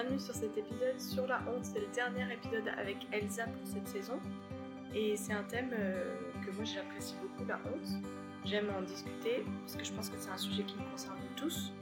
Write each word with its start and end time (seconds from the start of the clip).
bienvenue 0.00 0.20
sur 0.20 0.34
cet 0.34 0.56
épisode 0.56 1.00
sur 1.00 1.26
la 1.26 1.40
honte. 1.48 1.64
C'est 1.64 1.80
le 1.80 1.88
dernier 1.92 2.32
épisode 2.32 2.68
avec 2.78 2.98
Elsa 3.10 3.46
pour 3.46 3.66
cette 3.66 3.88
saison. 3.88 4.20
Et 4.94 5.16
c'est 5.16 5.32
un 5.32 5.42
thème 5.42 5.70
euh, 5.76 6.14
que 6.46 6.52
moi 6.52 6.62
j'apprécie 6.64 7.16
beaucoup, 7.20 7.44
la 7.48 7.56
honte. 7.66 8.04
J'aime 8.44 8.70
en 8.78 8.82
discuter 8.82 9.44
parce 9.62 9.74
que 9.74 9.84
je 9.84 9.92
pense 9.92 10.08
que 10.08 10.14
c'est 10.16 10.30
un 10.30 10.36
sujet 10.36 10.62
qui 10.62 10.76
nous 10.76 10.88
concerne 10.92 11.18
tous. 11.34 11.72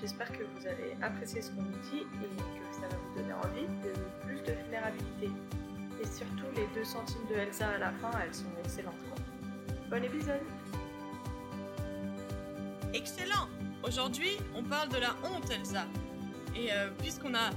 J'espère 0.00 0.30
que 0.30 0.44
vous 0.44 0.66
allez 0.68 0.94
apprécier 1.02 1.42
ce 1.42 1.50
qu'on 1.50 1.62
nous 1.62 1.78
dit 1.90 2.02
et 2.02 2.60
que 2.60 2.74
ça 2.76 2.82
va 2.82 2.94
vous 2.94 3.18
donner 3.18 3.32
envie 3.32 3.66
de 3.82 3.92
plus 4.24 4.40
de 4.42 4.52
vulnérabilité. 4.62 5.28
Et 6.00 6.06
surtout, 6.06 6.46
les 6.54 6.68
deux 6.76 6.84
centimes 6.84 7.26
de 7.28 7.34
Elsa 7.34 7.70
à 7.70 7.78
la 7.78 7.90
fin, 7.94 8.12
elles 8.24 8.34
sont 8.34 8.44
excellentes. 8.62 8.94
Bon 9.90 10.04
épisode 10.04 10.42
Excellent 12.94 13.48
Aujourd'hui, 13.82 14.38
on 14.54 14.62
parle 14.62 14.90
de 14.90 14.98
la 14.98 15.16
honte, 15.24 15.50
Elsa. 15.50 15.86
Et 16.54 16.70
euh, 16.72 16.90
puisqu'on 16.98 17.34
a... 17.34 17.50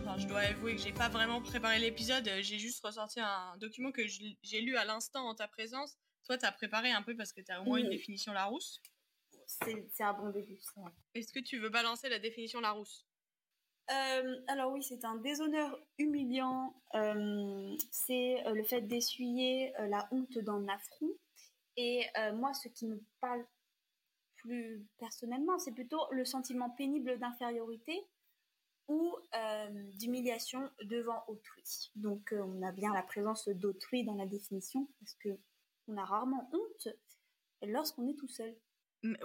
Enfin, 0.00 0.16
je 0.16 0.26
dois 0.26 0.40
avouer 0.40 0.74
que 0.74 0.80
j'ai 0.80 0.92
pas 0.92 1.08
vraiment 1.08 1.42
préparé 1.42 1.78
l'épisode, 1.78 2.26
euh, 2.26 2.42
j'ai 2.42 2.58
juste 2.58 2.84
ressorti 2.84 3.20
un 3.20 3.56
document 3.58 3.92
que 3.92 4.02
j'ai 4.06 4.60
lu 4.60 4.76
à 4.76 4.84
l'instant 4.84 5.28
en 5.28 5.34
ta 5.34 5.46
présence. 5.46 5.98
Toi, 6.24 6.38
tu 6.38 6.46
as 6.46 6.52
préparé 6.52 6.90
un 6.90 7.02
peu 7.02 7.14
parce 7.16 7.32
que 7.32 7.42
tu 7.42 7.52
as 7.52 7.60
au 7.60 7.64
moins 7.64 7.78
une 7.78 7.90
définition 7.90 8.32
Larousse. 8.32 8.80
C'est 9.46 10.02
un 10.02 10.12
bon 10.14 10.30
début. 10.30 10.58
Est-ce 11.14 11.32
que 11.32 11.40
tu 11.40 11.58
veux 11.58 11.68
balancer 11.68 12.08
la 12.08 12.18
définition 12.18 12.60
Larousse? 12.60 13.06
Euh, 13.90 14.40
alors 14.48 14.72
oui, 14.72 14.82
c'est 14.82 15.04
un 15.04 15.16
déshonneur 15.16 15.78
humiliant. 15.98 16.74
Euh, 16.94 17.76
c'est 17.90 18.42
le 18.46 18.62
fait 18.64 18.82
d'essuyer 18.82 19.72
la 19.88 20.08
honte 20.12 20.38
dans 20.38 20.60
l'affront. 20.60 21.10
Et 21.76 22.06
moi, 22.34 22.54
ce 22.54 22.68
qui 22.68 22.86
me 22.86 23.02
parle 23.20 23.44
plus 24.36 24.86
personnellement, 24.98 25.58
c'est 25.58 25.72
plutôt 25.72 26.06
le 26.10 26.24
sentiment 26.24 26.70
pénible 26.70 27.18
d'infériorité 27.18 28.06
ou 28.88 29.16
euh, 29.34 29.90
d'humiliation 29.94 30.70
devant 30.82 31.22
autrui. 31.28 31.90
Donc 31.94 32.32
euh, 32.32 32.42
on 32.42 32.62
a 32.62 32.72
bien 32.72 32.92
la 32.92 33.02
présence 33.02 33.48
d'autrui 33.48 34.04
dans 34.04 34.14
la 34.14 34.26
définition 34.26 34.88
parce 35.00 35.14
que 35.14 35.28
on 35.88 35.96
a 35.96 36.04
rarement 36.04 36.50
honte 36.52 36.88
lorsqu'on 37.62 38.08
est 38.08 38.18
tout 38.18 38.28
seul. 38.28 38.56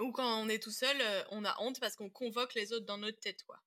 Ou 0.00 0.12
quand 0.12 0.42
on 0.42 0.48
est 0.48 0.62
tout 0.62 0.70
seul, 0.70 0.96
euh, 1.00 1.22
on 1.30 1.44
a 1.44 1.54
honte 1.60 1.80
parce 1.80 1.96
qu'on 1.96 2.08
convoque 2.08 2.54
les 2.54 2.72
autres 2.72 2.86
dans 2.86 2.98
notre 2.98 3.20
tête, 3.20 3.42
quoi. 3.44 3.60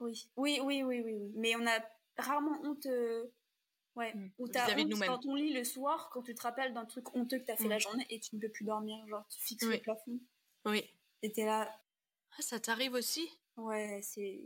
Oui, 0.00 0.28
oui, 0.36 0.60
oui, 0.62 0.82
oui, 0.82 1.02
oui, 1.02 1.14
oui. 1.14 1.32
Mais 1.36 1.54
on 1.56 1.66
a 1.66 1.78
rarement 2.18 2.60
honte. 2.62 2.86
Ouais, 3.96 4.12
mmh. 4.12 4.30
ou 4.38 4.48
t'as 4.48 4.76
honte 4.76 5.06
quand 5.06 5.26
on 5.26 5.36
lit 5.36 5.52
le 5.52 5.62
soir, 5.62 6.10
quand 6.12 6.22
tu 6.22 6.34
te 6.34 6.42
rappelles 6.42 6.74
d'un 6.74 6.84
truc 6.84 7.14
honteux 7.14 7.38
que 7.38 7.44
t'as 7.44 7.56
fait 7.56 7.68
la 7.68 7.76
mmh. 7.76 7.80
journée 7.80 8.06
et 8.10 8.18
tu 8.18 8.34
ne 8.34 8.40
peux 8.40 8.48
plus 8.48 8.64
dormir, 8.64 9.06
genre 9.06 9.24
tu 9.28 9.40
fixes 9.40 9.66
le 9.66 9.78
plafond. 9.78 10.18
Oui. 10.64 10.82
Et 11.22 11.30
t'es 11.32 11.44
là. 11.44 11.70
Ah, 12.36 12.42
ça 12.42 12.58
t'arrive 12.58 12.94
aussi? 12.94 13.28
Ouais, 13.56 14.00
c'est. 14.02 14.42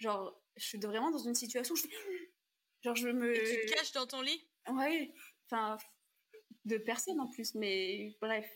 Genre, 0.00 0.42
je 0.56 0.64
suis 0.64 0.78
vraiment 0.78 1.10
dans 1.10 1.18
une 1.18 1.34
situation 1.34 1.74
où 1.74 1.76
je 1.76 1.84
Genre, 2.82 2.96
je 2.96 3.08
me. 3.08 3.36
Et 3.36 3.60
tu 3.60 3.66
te 3.66 3.74
caches 3.74 3.92
dans 3.92 4.06
ton 4.06 4.22
lit? 4.22 4.48
Ouais. 4.66 5.12
Enfin, 5.46 5.76
de 6.64 6.78
personne 6.78 7.20
en 7.20 7.28
plus, 7.28 7.54
mais 7.54 8.16
bref. 8.20 8.46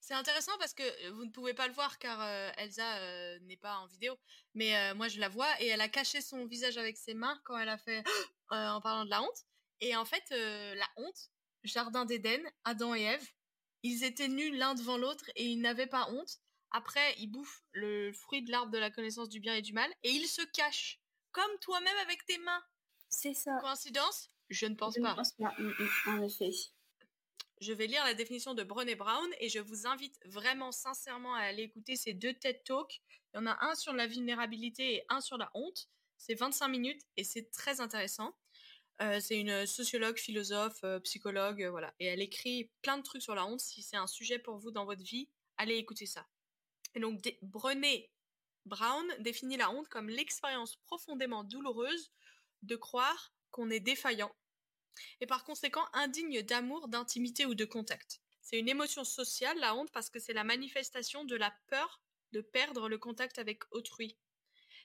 C'est 0.00 0.14
intéressant 0.14 0.52
parce 0.58 0.74
que 0.74 1.10
vous 1.10 1.24
ne 1.24 1.30
pouvez 1.30 1.54
pas 1.54 1.68
le 1.68 1.74
voir 1.74 1.98
car 1.98 2.20
euh, 2.20 2.50
Elsa 2.56 2.98
euh, 2.98 3.38
n'est 3.40 3.56
pas 3.56 3.76
en 3.78 3.86
vidéo, 3.86 4.16
mais 4.54 4.76
euh, 4.76 4.94
moi 4.94 5.08
je 5.08 5.20
la 5.20 5.28
vois 5.28 5.48
et 5.60 5.66
elle 5.66 5.80
a 5.80 5.88
caché 5.88 6.20
son 6.20 6.44
visage 6.46 6.76
avec 6.76 6.96
ses 6.96 7.14
mains 7.14 7.40
quand 7.44 7.56
elle 7.56 7.68
a 7.68 7.78
fait 7.78 8.02
en 8.50 8.80
parlant 8.80 9.04
de 9.04 9.10
la 9.10 9.22
honte. 9.22 9.44
Et 9.80 9.94
en 9.94 10.04
fait, 10.04 10.24
la 10.30 10.88
honte, 10.96 11.30
Jardin 11.62 12.06
d'Éden, 12.06 12.42
Adam 12.64 12.94
et 12.94 13.02
Ève, 13.02 13.28
ils 13.82 14.04
étaient 14.04 14.28
nus 14.28 14.56
l'un 14.56 14.74
devant 14.74 14.96
l'autre 14.96 15.30
et 15.36 15.44
ils 15.44 15.60
n'avaient 15.60 15.86
pas 15.86 16.08
honte. 16.10 16.40
Après, 16.70 17.14
ils 17.18 17.28
bouffent 17.28 17.62
le 17.72 18.12
fruit 18.12 18.42
de 18.42 18.50
l'arbre 18.50 18.72
de 18.72 18.78
la 18.78 18.90
connaissance 18.90 19.28
du 19.28 19.40
bien 19.40 19.54
et 19.54 19.62
du 19.62 19.72
mal 19.72 19.90
et 20.02 20.10
ils 20.10 20.26
se 20.26 20.42
cachent, 20.42 21.00
comme 21.32 21.58
toi-même 21.60 21.96
avec 22.02 22.24
tes 22.26 22.38
mains. 22.38 22.62
C'est 23.08 23.34
ça. 23.34 23.58
Coïncidence? 23.60 24.30
Je 24.48 24.66
ne 24.66 24.74
pense 24.74 24.98
pas. 24.98 25.14
pense 25.14 25.32
pas, 25.32 25.54
mm, 25.58 25.72
mm, 25.78 26.18
en 26.18 26.22
effet. 26.22 26.50
Je 27.60 27.72
vais 27.72 27.86
lire 27.86 28.04
la 28.04 28.14
définition 28.14 28.54
de 28.54 28.62
Brené 28.62 28.94
Brown 28.94 29.28
et 29.40 29.48
je 29.48 29.58
vous 29.58 29.86
invite 29.86 30.18
vraiment 30.26 30.72
sincèrement 30.72 31.34
à 31.34 31.40
aller 31.40 31.62
écouter 31.62 31.96
ces 31.96 32.12
deux 32.12 32.34
TED 32.34 32.62
Talks. 32.64 33.00
Il 33.32 33.38
y 33.38 33.40
en 33.40 33.46
a 33.46 33.56
un 33.64 33.74
sur 33.74 33.92
la 33.94 34.06
vulnérabilité 34.06 34.94
et 34.94 35.04
un 35.08 35.20
sur 35.20 35.38
la 35.38 35.50
honte. 35.54 35.88
C'est 36.18 36.34
25 36.34 36.68
minutes 36.68 37.02
et 37.16 37.24
c'est 37.24 37.50
très 37.50 37.80
intéressant. 37.80 38.36
Euh, 39.02 39.20
c'est 39.20 39.38
une 39.38 39.66
sociologue, 39.66 40.18
philosophe, 40.18 40.82
euh, 40.84 41.00
psychologue, 41.00 41.62
euh, 41.62 41.70
voilà. 41.70 41.94
Et 42.00 42.06
elle 42.06 42.22
écrit 42.22 42.70
plein 42.82 42.96
de 42.96 43.02
trucs 43.02 43.22
sur 43.22 43.34
la 43.34 43.46
honte. 43.46 43.60
Si 43.60 43.82
c'est 43.82 43.96
un 43.96 44.06
sujet 44.06 44.38
pour 44.38 44.56
vous 44.56 44.70
dans 44.70 44.86
votre 44.86 45.02
vie, 45.02 45.28
allez 45.58 45.76
écouter 45.76 46.06
ça. 46.06 46.26
Et 46.96 47.00
donc, 47.00 47.22
Brené 47.42 48.10
Brown 48.64 49.06
définit 49.20 49.58
la 49.58 49.70
honte 49.70 49.88
comme 49.88 50.08
l'expérience 50.08 50.76
profondément 50.76 51.44
douloureuse 51.44 52.10
de 52.62 52.74
croire 52.74 53.34
qu'on 53.50 53.70
est 53.70 53.80
défaillant 53.80 54.34
et 55.20 55.26
par 55.26 55.44
conséquent 55.44 55.84
indigne 55.92 56.40
d'amour, 56.40 56.88
d'intimité 56.88 57.44
ou 57.44 57.54
de 57.54 57.66
contact. 57.66 58.22
C'est 58.40 58.58
une 58.58 58.68
émotion 58.68 59.04
sociale, 59.04 59.58
la 59.58 59.74
honte, 59.74 59.92
parce 59.92 60.08
que 60.08 60.18
c'est 60.18 60.32
la 60.32 60.42
manifestation 60.42 61.24
de 61.24 61.36
la 61.36 61.54
peur 61.66 62.00
de 62.32 62.40
perdre 62.40 62.88
le 62.88 62.96
contact 62.96 63.38
avec 63.38 63.62
autrui. 63.72 64.16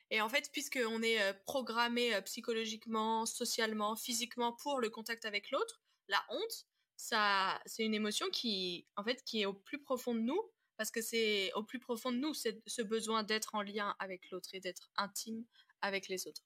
Et 0.10 0.20
en 0.20 0.28
fait, 0.28 0.52
puisqu'on 0.52 1.02
est 1.02 1.22
euh, 1.22 1.34
programmé 1.46 2.14
euh, 2.14 2.22
psychologiquement, 2.22 3.26
socialement, 3.26 3.96
physiquement 3.96 4.52
pour 4.52 4.82
le 4.82 4.90
contact 4.90 5.26
avec 5.26 5.50
l'autre, 5.52 5.82
la 6.10 6.22
honte, 6.30 6.68
c'est 6.98 7.84
une 7.84 7.94
émotion 7.94 8.30
qui, 8.32 8.86
en 8.98 9.04
fait, 9.04 9.24
qui 9.24 9.42
est 9.42 9.46
au 9.46 9.54
plus 9.54 9.82
profond 9.82 10.14
de 10.14 10.20
nous, 10.20 10.42
parce 10.78 10.92
que 10.92 11.02
c'est 11.02 11.52
au 11.54 11.64
plus 11.64 11.80
profond 11.80 12.12
de 12.12 12.18
nous, 12.18 12.34
c'est 12.34 12.62
ce 12.68 12.82
besoin 12.82 13.24
d'être 13.24 13.56
en 13.56 13.62
lien 13.62 13.96
avec 14.00 14.30
l'autre 14.32 14.50
et 14.54 14.60
d'être 14.60 14.90
intime 14.98 15.46
avec 15.82 16.08
les 16.08 16.28
autres. 16.28 16.44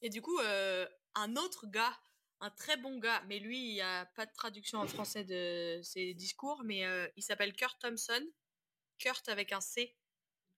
Et 0.00 0.10
du 0.10 0.20
coup, 0.20 0.38
euh, 0.40 0.86
un 1.14 1.36
autre 1.36 1.66
gars, 1.66 1.96
un 2.40 2.50
très 2.50 2.76
bon 2.76 2.98
gars, 2.98 3.22
mais 3.28 3.38
lui, 3.38 3.58
il 3.58 3.74
n'y 3.74 3.80
a 3.80 4.06
pas 4.16 4.26
de 4.26 4.32
traduction 4.32 4.78
en 4.78 4.88
français 4.88 5.24
de 5.24 5.80
ses 5.82 6.14
discours, 6.14 6.62
mais 6.64 6.84
il 7.16 7.22
s'appelle 7.22 7.54
Kurt 7.54 7.80
Thompson. 7.80 8.26
Kurt 8.98 9.28
avec 9.28 9.52
un 9.52 9.60
C, 9.60 9.96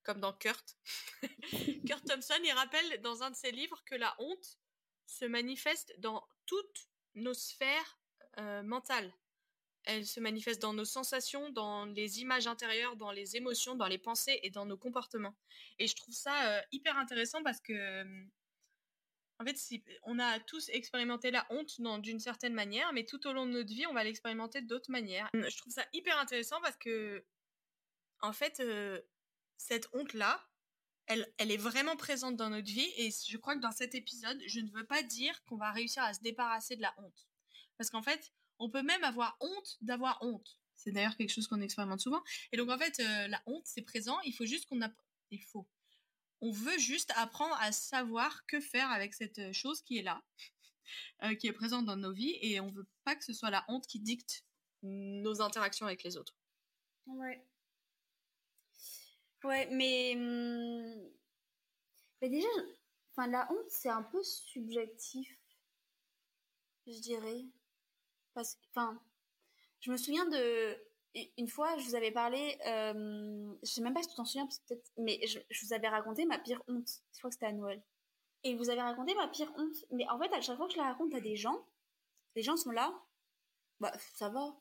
comme 0.03 0.21
dans 0.21 0.33
Kurt. 0.33 0.77
Kurt 1.87 2.05
Thompson, 2.07 2.39
il 2.43 2.53
rappelle 2.53 3.01
dans 3.03 3.23
un 3.23 3.31
de 3.31 3.37
ses 3.37 3.51
livres 3.53 3.83
que 3.85 3.95
la 3.95 4.15
honte 4.19 4.59
se 5.07 5.25
manifeste 5.25 5.95
dans 5.99 6.27
toutes 6.47 6.89
nos 7.15 7.35
sphères 7.35 7.99
euh, 8.39 8.63
mentales. 8.63 9.13
Elle 9.85 10.07
se 10.07 10.21
manifeste 10.21 10.63
dans 10.63 10.73
nos 10.73 10.85
sensations, 10.85 11.51
dans 11.51 11.85
les 11.87 12.21
images 12.21 12.47
intérieures, 12.47 12.97
dans 12.97 13.13
les 13.13 13.37
émotions, 13.37 13.75
dans 13.75 13.87
les 13.87 13.99
pensées 13.99 14.41
et 14.43 14.51
dans 14.51 14.67
nos 14.67 14.77
comportements. 14.77 15.37
Et 15.79 15.87
je 15.87 15.95
trouve 15.95 16.15
ça 16.15 16.49
euh, 16.49 16.61
hyper 16.73 16.97
intéressant 16.97 17.43
parce 17.43 17.61
que, 17.61 17.73
euh, 17.73 18.25
en 19.39 19.45
fait, 19.45 19.59
si, 19.59 19.85
on 20.05 20.19
a 20.19 20.41
tous 20.41 20.69
expérimenté 20.71 21.31
la 21.31 21.47
honte 21.51 21.81
d'une 22.01 22.21
certaine 22.21 22.55
manière, 22.55 22.93
mais 22.93 23.05
tout 23.05 23.27
au 23.27 23.33
long 23.33 23.47
de 23.47 23.53
notre 23.53 23.73
vie, 23.73 23.87
on 23.87 23.93
va 23.93 24.05
l'expérimenter 24.05 24.63
d'autres 24.63 24.91
manières. 24.91 25.29
Je 25.35 25.57
trouve 25.57 25.73
ça 25.73 25.85
hyper 25.93 26.19
intéressant 26.19 26.61
parce 26.63 26.77
que, 26.77 27.25
en 28.21 28.33
fait, 28.33 28.63
cette 29.57 29.89
honte-là, 29.93 30.41
elle, 31.07 31.31
elle 31.39 31.51
est 31.51 31.59
vraiment 31.59 31.97
présente 31.97 32.37
dans 32.37 32.49
notre 32.49 32.67
vie 32.67 32.91
et 32.97 33.11
je 33.11 33.37
crois 33.37 33.57
que 33.57 33.61
dans 33.61 33.73
cet 33.73 33.95
épisode, 33.95 34.41
je 34.47 34.61
ne 34.61 34.71
veux 34.71 34.87
pas 34.87 35.03
dire 35.03 35.45
qu'on 35.45 35.57
va 35.57 35.71
réussir 35.71 36.03
à 36.03 36.15
se 36.15 36.21
débarrasser 36.21 36.77
de 36.77 36.83
la 36.83 36.95
honte. 36.99 37.29
Parce 37.77 37.91
qu'en 37.91 38.03
fait, 38.03 38.33
on 38.59 38.71
peut 38.71 38.83
même 38.83 39.05
avoir 39.05 39.37
honte 39.41 39.77
d'avoir 39.81 40.19
honte. 40.23 40.59
C'est 40.77 40.93
d'ailleurs 40.93 41.17
quelque 41.17 41.33
chose 41.33 41.47
qu'on 41.47 41.61
expérimente 41.61 42.01
souvent. 42.01 42.23
Et 42.53 42.57
donc 42.57 42.71
en 42.71 42.79
fait, 42.79 43.01
euh, 43.01 43.29
la 43.29 43.43
honte, 43.47 43.67
c'est 43.67 43.83
présent. 43.83 44.21
Il 44.23 44.33
faut 44.33 44.47
juste 44.47 44.67
qu'on 44.67 44.83
a... 44.83 44.91
Il 45.31 45.43
faut. 45.43 45.67
On 46.41 46.51
veut 46.51 46.79
juste 46.79 47.13
apprendre 47.17 47.57
à 47.61 47.73
savoir 47.73 48.45
que 48.47 48.61
faire 48.61 48.91
avec 48.91 49.15
cette 49.15 49.39
euh, 49.39 49.53
chose 49.53 49.81
qui 49.83 49.99
est 49.99 50.03
là, 50.03 50.23
euh, 51.23 51.35
qui 51.37 51.47
est 51.47 51.53
présente 51.53 51.87
dans 51.87 51.97
nos 51.97 52.13
vies, 52.13 52.37
et 52.43 52.61
on 52.61 52.69
veut 52.69 52.87
pas 53.05 53.17
que 53.17 53.25
ce 53.25 53.33
soit 53.33 53.51
la 53.51 53.65
honte 53.69 53.87
qui 53.87 54.01
dicte 54.01 54.45
nos 54.83 55.41
interactions 55.41 55.87
avec 55.87 56.03
les 56.03 56.17
autres. 56.17 56.37
Ouais. 57.07 57.47
Ouais, 59.43 59.69
mais, 59.71 60.15
hum, 60.17 61.11
mais 62.21 62.29
déjà, 62.29 62.49
enfin, 63.13 63.27
la 63.29 63.51
honte, 63.51 63.71
c'est 63.71 63.89
un 63.91 64.03
peu 64.03 64.23
subjectif, 64.23 65.39
je 66.87 66.99
dirais. 67.01 67.45
Parce 68.35 68.55
que, 68.55 68.61
enfin, 68.71 69.01
je 69.81 69.91
me 69.91 69.97
souviens 69.97 70.27
de. 70.27 70.77
Une 71.39 71.49
fois, 71.49 71.77
je 71.79 71.85
vous 71.85 71.95
avais 71.95 72.11
parlé, 72.11 72.59
euh, 72.67 73.55
je 73.63 73.71
sais 73.71 73.81
même 73.81 73.95
pas 73.95 74.03
si 74.03 74.09
tu 74.09 74.17
t'en 74.17 74.25
souviens, 74.25 74.49
mais 74.99 75.25
je, 75.27 75.39
vous 75.65 75.73
avais 75.73 75.89
raconté 75.89 76.27
ma 76.27 76.39
pire 76.41 76.61
honte. 76.67 76.89
Je 77.13 77.19
crois 77.19 77.31
que 77.31 77.35
c'était 77.35 77.47
à 77.47 77.53
Noël. 77.53 77.81
Et 78.43 78.57
vous 78.57 78.69
avez 78.69 78.81
raconté 78.81 79.15
ma 79.15 79.29
pire 79.29 79.53
honte. 79.57 79.77
Mais 79.93 80.09
en 80.09 80.19
fait, 80.19 80.33
à 80.33 80.41
chaque 80.41 80.57
fois 80.57 80.67
que 80.67 80.73
je 80.73 80.79
la 80.79 80.85
raconte 80.85 81.15
à 81.15 81.21
des 81.21 81.37
gens, 81.37 81.65
les 82.35 82.43
gens 82.43 82.57
sont 82.57 82.73
là, 82.73 82.93
bah, 83.79 83.93
ça 84.17 84.29
va. 84.29 84.57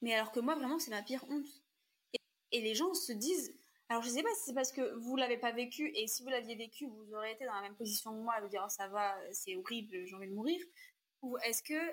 Mais 0.00 0.14
alors 0.14 0.32
que 0.32 0.40
moi, 0.40 0.54
vraiment, 0.54 0.78
c'est 0.78 0.90
ma 0.90 1.02
pire 1.02 1.26
honte 1.28 1.62
et 2.52 2.60
les 2.60 2.74
gens 2.74 2.94
se 2.94 3.12
disent 3.12 3.54
alors 3.88 4.02
je 4.02 4.08
sais 4.08 4.22
pas 4.22 4.28
si 4.36 4.44
c'est 4.46 4.54
parce 4.54 4.72
que 4.72 4.94
vous 4.98 5.16
l'avez 5.16 5.36
pas 5.36 5.52
vécu 5.52 5.90
et 5.94 6.06
si 6.06 6.22
vous 6.22 6.28
l'aviez 6.28 6.54
vécu 6.54 6.86
vous 6.86 7.14
auriez 7.14 7.32
été 7.32 7.44
dans 7.44 7.54
la 7.54 7.62
même 7.62 7.74
position 7.74 8.12
que 8.12 8.22
moi 8.22 8.34
à 8.34 8.40
vous 8.40 8.48
dire 8.48 8.62
oh, 8.64 8.68
ça 8.68 8.88
va 8.88 9.16
c'est 9.32 9.56
horrible 9.56 10.06
j'ai 10.06 10.14
envie 10.14 10.28
de 10.28 10.34
mourir 10.34 10.60
ou 11.22 11.36
est-ce 11.38 11.62
que 11.62 11.92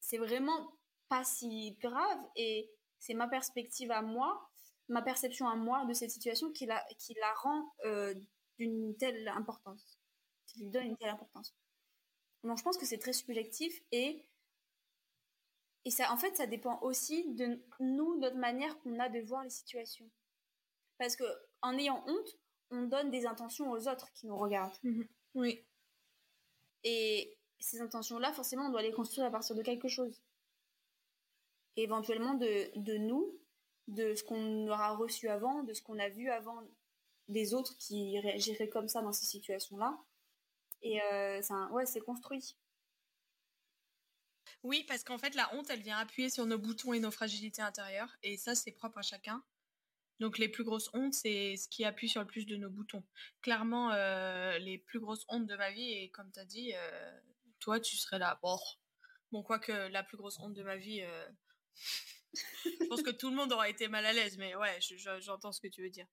c'est 0.00 0.18
vraiment 0.18 0.72
pas 1.08 1.24
si 1.24 1.76
grave 1.80 2.18
et 2.36 2.70
c'est 2.98 3.14
ma 3.14 3.28
perspective 3.28 3.90
à 3.90 4.02
moi 4.02 4.50
ma 4.88 5.02
perception 5.02 5.48
à 5.48 5.56
moi 5.56 5.84
de 5.86 5.94
cette 5.94 6.10
situation 6.10 6.50
qui 6.52 6.66
la 6.66 6.84
qui 6.98 7.14
la 7.14 7.32
rend 7.34 7.74
euh, 7.84 8.14
d'une 8.58 8.96
telle 8.96 9.26
importance. 9.28 9.98
Tu 10.46 10.60
lui 10.60 10.70
donnes 10.70 10.86
une 10.86 10.96
telle 10.96 11.08
importance. 11.08 11.54
Donc 12.44 12.58
je 12.58 12.62
pense 12.62 12.76
que 12.76 12.86
c'est 12.86 12.98
très 12.98 13.12
subjectif 13.12 13.82
et 13.90 14.24
et 15.84 15.90
ça 15.90 16.12
en 16.12 16.16
fait 16.16 16.36
ça 16.36 16.46
dépend 16.46 16.80
aussi 16.82 17.32
de 17.34 17.60
nous 17.80 18.18
notre 18.18 18.36
manière 18.36 18.78
qu'on 18.80 18.98
a 18.98 19.08
de 19.08 19.20
voir 19.20 19.42
les 19.44 19.50
situations. 19.50 20.10
Parce 20.98 21.16
que 21.16 21.24
en 21.62 21.76
ayant 21.78 22.04
honte, 22.06 22.38
on 22.70 22.82
donne 22.82 23.10
des 23.10 23.26
intentions 23.26 23.70
aux 23.70 23.88
autres 23.88 24.12
qui 24.12 24.26
nous 24.26 24.36
regardent. 24.36 24.76
Mhm. 24.82 25.08
Oui. 25.34 25.64
Et 26.84 27.38
ces 27.62 27.80
intentions-là, 27.80 28.32
forcément, 28.32 28.66
on 28.66 28.70
doit 28.70 28.82
les 28.82 28.92
construire 28.92 29.26
à 29.26 29.30
partir 29.30 29.56
de 29.56 29.62
quelque 29.62 29.88
chose. 29.88 30.22
Éventuellement 31.76 32.34
de, 32.34 32.70
de 32.78 32.96
nous, 32.98 33.38
de 33.88 34.14
ce 34.14 34.22
qu'on 34.22 34.68
aura 34.68 34.94
reçu 34.96 35.28
avant, 35.28 35.62
de 35.62 35.72
ce 35.72 35.82
qu'on 35.82 35.98
a 35.98 36.08
vu 36.08 36.28
avant 36.28 36.60
des 37.28 37.54
autres 37.54 37.76
qui 37.78 38.18
réagiraient 38.20 38.68
comme 38.68 38.88
ça 38.88 39.00
dans 39.00 39.12
ces 39.12 39.26
situations-là. 39.26 39.98
Et 40.82 41.00
euh, 41.00 41.40
ouais, 41.70 41.86
c'est 41.86 42.00
construit. 42.00 42.56
Oui, 44.62 44.84
parce 44.86 45.02
qu'en 45.04 45.18
fait, 45.18 45.34
la 45.34 45.52
honte, 45.54 45.70
elle 45.70 45.82
vient 45.82 45.98
appuyer 45.98 46.30
sur 46.30 46.46
nos 46.46 46.58
boutons 46.58 46.92
et 46.92 47.00
nos 47.00 47.10
fragilités 47.10 47.62
intérieures. 47.62 48.14
Et 48.22 48.36
ça, 48.36 48.54
c'est 48.54 48.72
propre 48.72 48.98
à 48.98 49.02
chacun. 49.02 49.42
Donc, 50.20 50.38
les 50.38 50.48
plus 50.48 50.62
grosses 50.62 50.90
hontes, 50.94 51.14
c'est 51.14 51.56
ce 51.56 51.68
qui 51.68 51.84
appuie 51.84 52.08
sur 52.08 52.20
le 52.20 52.26
plus 52.26 52.46
de 52.46 52.56
nos 52.56 52.70
boutons. 52.70 53.02
Clairement, 53.40 53.90
euh, 53.92 54.58
les 54.58 54.78
plus 54.78 55.00
grosses 55.00 55.24
hontes 55.28 55.46
de 55.46 55.56
ma 55.56 55.72
vie, 55.72 55.90
et 55.92 56.10
comme 56.10 56.30
tu 56.30 56.38
as 56.38 56.44
dit, 56.44 56.72
euh, 56.74 57.20
toi, 57.62 57.80
tu 57.80 57.96
serais 57.96 58.18
là. 58.18 58.38
Bon, 58.42 58.58
bon 59.30 59.42
quoique 59.42 59.72
la 59.72 60.02
plus 60.02 60.16
grosse 60.16 60.38
honte 60.38 60.54
de 60.54 60.62
ma 60.62 60.76
vie, 60.76 61.00
euh, 61.02 61.28
je 62.34 62.86
pense 62.88 63.02
que 63.02 63.10
tout 63.10 63.30
le 63.30 63.36
monde 63.36 63.52
aura 63.52 63.68
été 63.68 63.88
mal 63.88 64.04
à 64.04 64.12
l'aise, 64.12 64.36
mais 64.36 64.54
ouais, 64.56 64.78
j'entends 65.20 65.52
ce 65.52 65.60
que 65.60 65.68
tu 65.68 65.82
veux 65.82 65.90
dire. 65.90 66.06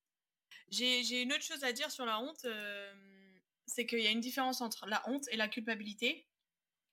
J'ai 0.70 1.22
une 1.22 1.34
autre 1.34 1.44
chose 1.44 1.64
à 1.64 1.74
dire 1.74 1.90
sur 1.92 2.06
la 2.06 2.20
honte, 2.20 2.46
c'est 3.66 3.86
qu'il 3.86 4.02
y 4.02 4.08
a 4.08 4.12
une 4.12 4.20
différence 4.20 4.62
entre 4.62 4.86
la 4.86 5.02
honte 5.10 5.28
et 5.32 5.38
la 5.38 5.48
culpabilité. 5.48 6.28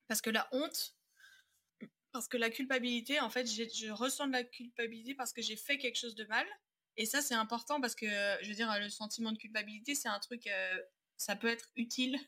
Parce 0.08 0.20
que 0.20 0.30
la 0.30 0.48
honte, 0.52 0.96
parce 2.12 2.28
que 2.28 2.36
la 2.36 2.50
culpabilité, 2.50 3.20
en 3.20 3.28
fait, 3.28 3.46
je 3.46 3.90
ressens 3.90 4.28
de 4.28 4.32
la 4.32 4.44
culpabilité 4.44 5.14
parce 5.14 5.32
que 5.32 5.42
j'ai 5.42 5.56
fait 5.56 5.78
quelque 5.78 5.96
chose 5.98 6.14
de 6.14 6.24
mal. 6.24 6.46
Et 6.96 7.04
ça, 7.04 7.20
c'est 7.20 7.34
important 7.34 7.80
parce 7.80 7.94
que, 7.94 8.06
je 8.06 8.48
veux 8.48 8.54
dire, 8.54 8.72
le 8.80 8.88
sentiment 8.88 9.32
de 9.32 9.38
culpabilité, 9.38 9.94
c'est 9.94 10.08
un 10.08 10.18
truc, 10.18 10.46
euh, 10.46 10.78
ça 11.18 11.36
peut 11.36 11.48
être 11.48 11.68
utile. 11.76 12.18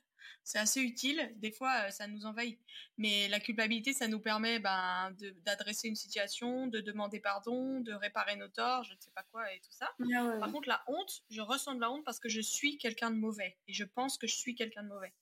C'est 0.44 0.59
assez 0.59 0.81
utile. 0.81 1.32
Des 1.37 1.50
fois, 1.50 1.87
euh, 1.87 1.91
ça 1.91 2.06
nous 2.06 2.26
envahit. 2.26 2.59
Mais 2.97 3.29
la 3.29 3.41
culpabilité, 3.41 3.93
ça 3.93 4.09
nous 4.09 4.20
permet 4.20 4.59
ben, 4.59 5.15
d'adresser 5.44 5.88
une 5.88 5.97
situation, 5.97 6.67
de 6.67 6.81
demander 6.81 7.20
pardon, 7.20 7.81
de 7.81 7.93
réparer 7.93 8.37
nos 8.37 8.49
torts, 8.49 8.85
je 8.85 8.94
ne 8.94 9.00
sais 9.00 9.11
pas 9.15 9.25
quoi 9.31 9.53
et 9.53 9.61
tout 9.61 9.73
ça. 9.73 9.94
Ah 10.15 10.38
Par 10.41 10.53
contre, 10.53 10.69
la 10.69 10.82
honte, 10.87 11.23
je 11.31 11.41
ressens 11.41 11.75
de 11.75 11.81
la 11.81 11.91
honte 11.91 12.05
parce 12.05 12.20
que 12.20 12.29
je 12.29 12.41
suis 12.41 12.79
quelqu'un 12.79 13.11
de 13.11 13.17
mauvais. 13.17 13.56
Et 13.67 13.73
je 13.73 13.85
pense 13.85 14.19
que 14.19 14.26
je 14.26 14.35
suis 14.35 14.55
quelqu'un 14.55 14.82
de 14.82 14.88
mauvais. 14.88 15.12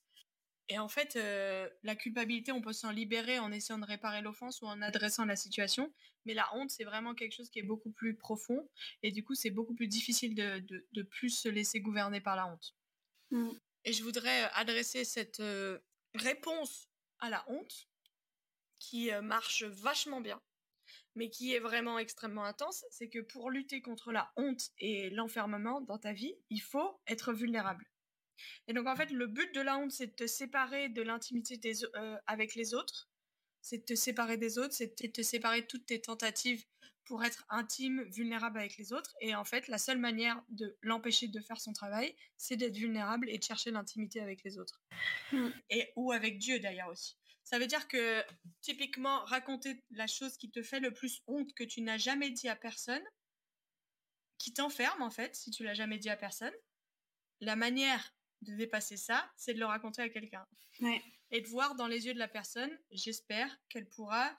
Et 0.69 0.79
en 0.79 0.89
fait, 0.89 1.15
euh, 1.15 1.69
la 1.83 1.95
culpabilité, 1.95 2.51
on 2.51 2.61
peut 2.61 2.73
s'en 2.73 2.91
libérer 2.91 3.39
en 3.39 3.51
essayant 3.51 3.79
de 3.79 3.85
réparer 3.85 4.21
l'offense 4.21 4.61
ou 4.61 4.65
en 4.65 4.81
adressant 4.81 5.23
la 5.23 5.37
situation. 5.37 5.93
Mais 6.25 6.33
la 6.33 6.53
honte, 6.55 6.69
c'est 6.69 6.83
vraiment 6.83 7.15
quelque 7.15 7.31
chose 7.31 7.49
qui 7.49 7.59
est 7.59 7.63
beaucoup 7.63 7.91
plus 7.91 8.15
profond. 8.15 8.67
Et 9.01 9.11
du 9.11 9.23
coup, 9.23 9.33
c'est 9.33 9.49
beaucoup 9.49 9.73
plus 9.73 9.87
difficile 9.87 10.35
de, 10.35 10.59
de, 10.91 11.03
plus 11.03 11.29
se 11.29 11.47
laisser 11.47 11.79
gouverner 11.79 12.19
par 12.19 12.35
la 12.35 12.47
honte. 12.47 12.75
Mm. 13.31 13.49
Et 13.87 13.93
je 13.93 14.03
voudrais 14.03 14.43
euh, 14.43 14.49
adresser 14.51 15.05
cette 15.05 15.39
euh, 15.39 15.79
réponse 16.13 16.89
à 17.19 17.29
la 17.29 17.45
honte 17.49 17.87
qui 18.79 19.09
marche 19.23 19.63
vachement 19.63 20.21
bien, 20.21 20.39
mais 21.15 21.29
qui 21.29 21.53
est 21.53 21.59
vraiment 21.59 21.97
extrêmement 21.97 22.43
intense. 22.43 22.85
C'est 22.91 23.09
que 23.09 23.19
pour 23.19 23.49
lutter 23.49 23.81
contre 23.81 24.11
la 24.11 24.31
honte 24.35 24.69
et 24.77 25.09
l'enfermement 25.09 25.81
dans 25.81 25.97
ta 25.97 26.13
vie, 26.13 26.35
il 26.49 26.61
faut 26.61 26.99
être 27.07 27.33
vulnérable. 27.33 27.89
Et 28.67 28.73
donc 28.73 28.87
en 28.87 28.95
fait, 28.95 29.09
le 29.09 29.25
but 29.25 29.53
de 29.55 29.61
la 29.61 29.77
honte, 29.77 29.91
c'est 29.91 30.07
de 30.07 30.15
te 30.15 30.27
séparer 30.27 30.89
de 30.89 31.01
l'intimité 31.01 31.59
euh, 31.95 32.17
avec 32.27 32.55
les 32.55 32.73
autres, 32.73 33.09
c'est 33.61 33.79
de 33.79 33.85
te 33.85 33.95
séparer 33.95 34.37
des 34.37 34.57
autres, 34.57 34.73
c'est 34.73 35.01
de 35.01 35.11
te 35.11 35.21
séparer 35.21 35.61
de 35.61 35.67
toutes 35.67 35.85
tes 35.85 36.01
tentatives 36.01 36.65
pour 37.07 37.23
être 37.23 37.45
intime, 37.49 38.03
vulnérable 38.03 38.59
avec 38.59 38.77
les 38.77 38.91
autres. 38.91 39.15
Et 39.21 39.33
en 39.33 39.45
fait, 39.45 39.67
la 39.67 39.77
seule 39.77 39.97
manière 39.97 40.43
de 40.49 40.77
l'empêcher 40.81 41.27
de 41.27 41.39
faire 41.39 41.59
son 41.59 41.73
travail, 41.73 42.15
c'est 42.35 42.57
d'être 42.57 42.75
vulnérable 42.75 43.29
et 43.29 43.37
de 43.37 43.43
chercher 43.43 43.71
l'intimité 43.71 44.19
avec 44.19 44.43
les 44.43 44.57
autres. 44.57 44.81
Mm. 45.31 45.47
Et, 45.69 45.91
ou 45.95 46.11
avec 46.11 46.37
Dieu 46.37 46.59
d'ailleurs 46.59 46.89
aussi. 46.89 47.17
Ça 47.43 47.59
veut 47.59 47.67
dire 47.67 47.87
que 47.87 48.21
typiquement, 48.61 49.23
raconter 49.23 49.81
la 49.91 50.05
chose 50.05 50.35
qui 50.37 50.51
te 50.51 50.61
fait 50.61 50.81
le 50.81 50.91
plus 50.91 51.21
honte 51.27 51.53
que 51.53 51.63
tu 51.63 51.81
n'as 51.81 51.97
jamais 51.97 52.29
dit 52.29 52.49
à 52.49 52.57
personne, 52.57 53.03
qui 54.37 54.53
t'enferme 54.53 55.01
en 55.01 55.09
fait, 55.09 55.33
si 55.35 55.49
tu 55.49 55.63
l'as 55.63 55.73
jamais 55.73 55.97
dit 55.97 56.09
à 56.09 56.17
personne, 56.17 56.53
la 57.39 57.55
manière 57.55 58.13
de 58.41 58.53
dépasser 58.53 58.97
ça, 58.97 59.31
c'est 59.37 59.53
de 59.53 59.59
le 59.59 59.65
raconter 59.65 60.01
à 60.01 60.09
quelqu'un. 60.09 60.45
Et 61.31 61.41
de 61.41 61.47
voir 61.47 61.75
dans 61.75 61.87
les 61.87 62.05
yeux 62.05 62.13
de 62.13 62.19
la 62.19 62.27
personne, 62.27 62.77
j'espère 62.91 63.49
qu'elle 63.69 63.89
pourra 63.89 64.37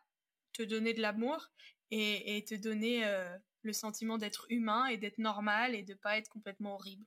te 0.52 0.62
donner 0.62 0.94
de 0.94 1.00
l'amour 1.00 1.50
et, 1.90 2.44
te 2.46 2.54
donner 2.54 3.04
euh, 3.04 3.36
le 3.62 3.72
sentiment 3.72 4.18
d'être 4.18 4.46
humain 4.50 4.86
et 4.86 4.96
d'être 4.96 5.18
normal 5.18 5.74
et 5.74 5.82
de 5.82 5.94
pas 5.94 6.18
être 6.18 6.28
complètement 6.28 6.74
horrible, 6.74 7.06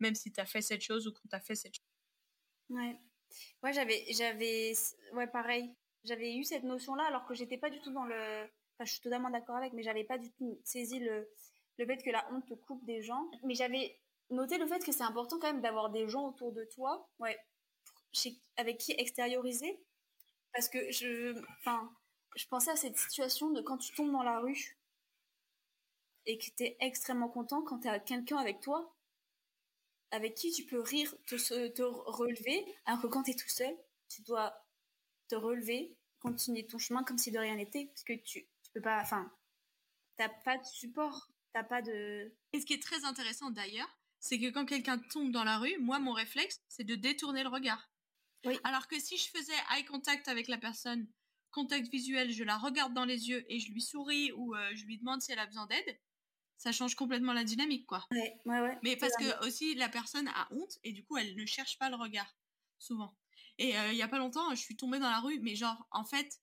même 0.00 0.14
si 0.14 0.32
tu 0.32 0.40
as 0.40 0.46
fait 0.46 0.62
cette 0.62 0.82
chose 0.82 1.06
ou 1.06 1.12
qu'on 1.12 1.28
t'a 1.28 1.40
fait 1.40 1.54
cette 1.54 1.74
chose. 1.74 1.86
Ouais. 2.70 2.98
Ouais, 3.62 3.72
j'avais, 3.72 4.04
j'avais, 4.10 4.72
ouais, 5.14 5.26
pareil. 5.26 5.74
J'avais 6.04 6.34
eu 6.34 6.44
cette 6.44 6.64
notion-là 6.64 7.04
alors 7.04 7.26
que 7.26 7.34
j'étais 7.34 7.58
pas 7.58 7.70
du 7.70 7.80
tout 7.80 7.92
dans 7.92 8.04
le. 8.04 8.44
Enfin, 8.74 8.84
je 8.84 8.92
suis 8.92 9.00
totalement 9.00 9.30
d'accord 9.30 9.56
avec, 9.56 9.72
mais 9.72 9.82
j'avais 9.82 10.04
pas 10.04 10.18
du 10.18 10.30
tout 10.32 10.60
saisi 10.64 10.98
le, 10.98 11.30
le 11.78 11.86
fait 11.86 12.02
que 12.02 12.10
la 12.10 12.26
honte 12.32 12.46
te 12.46 12.54
coupe 12.54 12.84
des 12.84 13.02
gens. 13.02 13.30
Mais 13.44 13.54
j'avais 13.54 13.98
noter 14.30 14.58
le 14.58 14.66
fait 14.66 14.84
que 14.84 14.92
c'est 14.92 15.04
important 15.04 15.38
quand 15.38 15.52
même 15.52 15.62
d'avoir 15.62 15.90
des 15.90 16.08
gens 16.08 16.28
autour 16.28 16.52
de 16.52 16.64
toi, 16.64 17.08
ouais, 17.20 17.38
avec 18.56 18.78
qui 18.78 18.92
extérioriser. 18.92 19.78
Parce 20.52 20.68
que 20.68 20.90
je, 20.90 21.40
enfin, 21.60 21.90
je 22.36 22.46
pensais 22.46 22.70
à 22.70 22.76
cette 22.76 22.96
situation 22.96 23.50
de 23.50 23.60
quand 23.60 23.78
tu 23.78 23.92
tombes 23.94 24.12
dans 24.12 24.22
la 24.22 24.40
rue 24.40 24.78
et 26.26 26.38
que 26.38 26.46
tu 26.56 26.64
es 26.64 26.76
extrêmement 26.80 27.28
content 27.28 27.62
quand 27.62 27.80
tu 27.80 27.88
as 27.88 27.98
quelqu'un 27.98 28.36
avec 28.36 28.60
toi, 28.60 28.94
avec 30.10 30.34
qui 30.34 30.52
tu 30.52 30.64
peux 30.64 30.80
rire, 30.80 31.14
te, 31.26 31.68
te 31.68 31.82
relever, 31.82 32.64
alors 32.84 33.02
que 33.02 33.06
quand 33.06 33.24
tu 33.24 33.32
es 33.32 33.34
tout 33.34 33.48
seul, 33.48 33.74
tu 34.08 34.22
dois 34.22 34.54
te 35.28 35.34
relever, 35.34 35.96
continuer 36.20 36.66
ton 36.66 36.78
chemin 36.78 37.02
comme 37.02 37.18
si 37.18 37.30
de 37.30 37.38
rien 37.38 37.56
n'était, 37.56 37.86
parce 37.86 38.04
que 38.04 38.12
tu, 38.12 38.46
tu 38.62 38.70
peux 38.72 38.82
pas, 38.82 39.00
enfin, 39.00 39.32
t'as 40.16 40.28
pas 40.28 40.58
de 40.58 40.64
support, 40.64 41.28
t'as 41.52 41.64
pas 41.64 41.82
de... 41.82 42.32
Et 42.52 42.60
ce 42.60 42.66
qui 42.66 42.74
est 42.74 42.82
très 42.82 43.04
intéressant 43.04 43.50
d'ailleurs, 43.50 43.98
c'est 44.20 44.38
que 44.38 44.50
quand 44.50 44.66
quelqu'un 44.66 44.98
tombe 44.98 45.32
dans 45.32 45.44
la 45.44 45.58
rue, 45.58 45.76
moi, 45.78 45.98
mon 45.98 46.12
réflexe, 46.12 46.60
c'est 46.68 46.84
de 46.84 46.94
détourner 46.94 47.42
le 47.42 47.48
regard. 47.48 47.90
Oui. 48.44 48.58
Alors 48.64 48.86
que 48.86 48.98
si 49.00 49.16
je 49.16 49.28
faisais 49.28 49.52
eye 49.72 49.84
contact 49.84 50.28
avec 50.28 50.48
la 50.48 50.58
personne, 50.58 51.08
contact 51.52 51.88
visuel, 51.88 52.32
je 52.32 52.42
la 52.42 52.58
regarde 52.58 52.94
dans 52.94 53.04
les 53.04 53.28
yeux 53.28 53.44
et 53.48 53.60
je 53.60 53.70
lui 53.72 53.80
souris 53.80 54.32
ou 54.32 54.54
euh, 54.54 54.70
je 54.74 54.84
lui 54.84 54.98
demande 54.98 55.22
si 55.22 55.30
elle 55.32 55.38
a 55.38 55.46
besoin 55.46 55.66
d'aide, 55.66 55.98
ça 56.56 56.72
change 56.72 56.94
complètement 56.94 57.32
la 57.32 57.44
dynamique, 57.44 57.86
quoi. 57.86 58.06
Ouais, 58.10 58.40
ouais, 58.46 58.60
ouais. 58.60 58.78
Mais 58.82 58.96
parce 58.96 59.16
que 59.16 59.46
aussi, 59.46 59.74
la 59.74 59.88
personne 59.88 60.28
a 60.28 60.48
honte 60.52 60.78
et 60.82 60.92
du 60.92 61.04
coup, 61.04 61.16
elle 61.16 61.36
ne 61.36 61.46
cherche 61.46 61.78
pas 61.78 61.90
le 61.90 61.96
regard, 61.96 62.36
souvent. 62.78 63.16
Et 63.58 63.76
euh, 63.76 63.92
il 63.92 63.98
y 63.98 64.02
a 64.02 64.08
pas 64.08 64.18
longtemps, 64.18 64.50
je 64.50 64.60
suis 64.60 64.76
tombée 64.76 64.98
dans 64.98 65.10
la 65.10 65.20
rue, 65.20 65.40
mais 65.40 65.54
genre, 65.54 65.86
en 65.90 66.04
fait, 66.04 66.40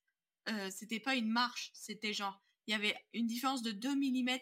euh, 0.50 0.70
c'était 0.72 1.00
pas 1.00 1.16
une 1.16 1.30
marche, 1.30 1.72
c'était 1.74 2.14
genre, 2.14 2.42
il 2.68 2.72
y 2.72 2.74
avait 2.74 2.96
une 3.14 3.28
différence 3.28 3.62
de 3.62 3.72
2 3.72 3.96
mm 3.96 4.40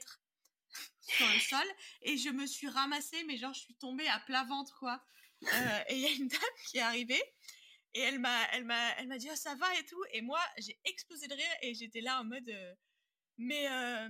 sur 1.01 1.27
le 1.27 1.39
sol 1.39 1.67
et 2.01 2.17
je 2.17 2.29
me 2.29 2.45
suis 2.45 2.67
ramassée, 2.67 3.23
mais 3.25 3.37
genre 3.37 3.53
je 3.53 3.61
suis 3.61 3.75
tombée 3.75 4.07
à 4.07 4.19
plat 4.19 4.43
ventre 4.43 4.77
quoi. 4.79 5.01
Euh, 5.43 5.79
et 5.89 5.95
il 5.95 5.99
y 5.99 6.05
a 6.05 6.11
une 6.11 6.27
dame 6.27 6.39
qui 6.69 6.77
est 6.77 6.81
arrivée 6.81 7.21
et 7.97 8.01
elle 8.01 8.19
m'a, 8.19 8.45
elle 8.53 8.63
m'a, 8.63 8.91
elle 8.97 9.07
m'a 9.07 9.17
dit 9.17 9.27
oh, 9.31 9.35
ça 9.35 9.55
va 9.55 9.73
et 9.79 9.83
tout. 9.85 10.03
Et 10.13 10.21
moi 10.21 10.39
j'ai 10.57 10.79
explosé 10.85 11.27
de 11.27 11.33
rire 11.33 11.57
et 11.63 11.73
j'étais 11.73 12.01
là 12.01 12.21
en 12.21 12.25
mode 12.25 12.47
euh, 12.47 12.73
mais 13.37 13.67
euh, 13.69 14.09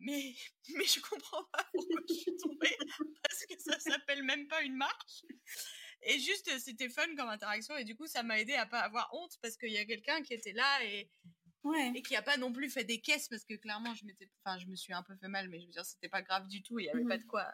mais 0.00 0.34
mais 0.76 0.84
je 0.84 1.00
comprends 1.00 1.44
pas 1.52 1.64
pourquoi 1.72 2.00
je 2.08 2.14
suis 2.14 2.36
tombée 2.36 2.76
parce 3.22 3.46
que 3.46 3.58
ça 3.60 3.78
s'appelle 3.78 4.24
même 4.24 4.48
pas 4.48 4.62
une 4.62 4.76
marche. 4.76 5.24
Et 6.02 6.18
juste, 6.20 6.48
c'était 6.60 6.88
fun 6.88 7.14
comme 7.16 7.28
interaction 7.28 7.76
et 7.76 7.84
du 7.84 7.96
coup, 7.96 8.06
ça 8.06 8.22
m'a 8.22 8.38
aidé 8.38 8.54
à 8.54 8.66
pas 8.66 8.80
avoir 8.80 9.08
honte 9.12 9.36
parce 9.42 9.56
qu'il 9.56 9.72
y 9.72 9.78
a 9.78 9.84
quelqu'un 9.84 10.22
qui 10.22 10.32
était 10.32 10.52
là 10.52 10.84
et, 10.84 11.10
et 11.94 12.02
qui 12.02 12.14
a 12.14 12.22
pas 12.22 12.36
non 12.36 12.52
plus 12.52 12.70
fait 12.70 12.84
des 12.84 13.00
caisses 13.00 13.28
parce 13.28 13.44
que 13.44 13.54
clairement 13.54 13.94
je 13.94 14.04
m'étais 14.04 14.30
enfin 14.44 14.58
je 14.58 14.66
me 14.66 14.76
suis 14.76 14.92
un 14.92 15.02
peu 15.02 15.16
fait 15.16 15.28
mal 15.28 15.48
mais 15.48 15.60
je 15.60 15.66
veux 15.66 15.72
dire 15.72 15.84
c'était 15.84 16.08
pas 16.08 16.22
grave 16.22 16.46
du 16.46 16.62
tout 16.62 16.78
il 16.78 16.86
y 16.86 16.88
avait 16.88 17.04
pas 17.04 17.18
de 17.18 17.24
quoi 17.24 17.52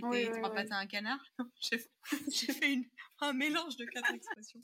fouetter 0.00 0.30
trois 0.32 0.52
pattes 0.52 0.72
à 0.72 0.78
un 0.78 0.86
canard. 0.86 1.20
J'ai 1.60 2.52
fait 2.52 2.72
une, 2.72 2.84
un 3.20 3.32
mélange 3.32 3.76
de 3.76 3.84
quatre 3.84 4.12
expressions. 4.12 4.60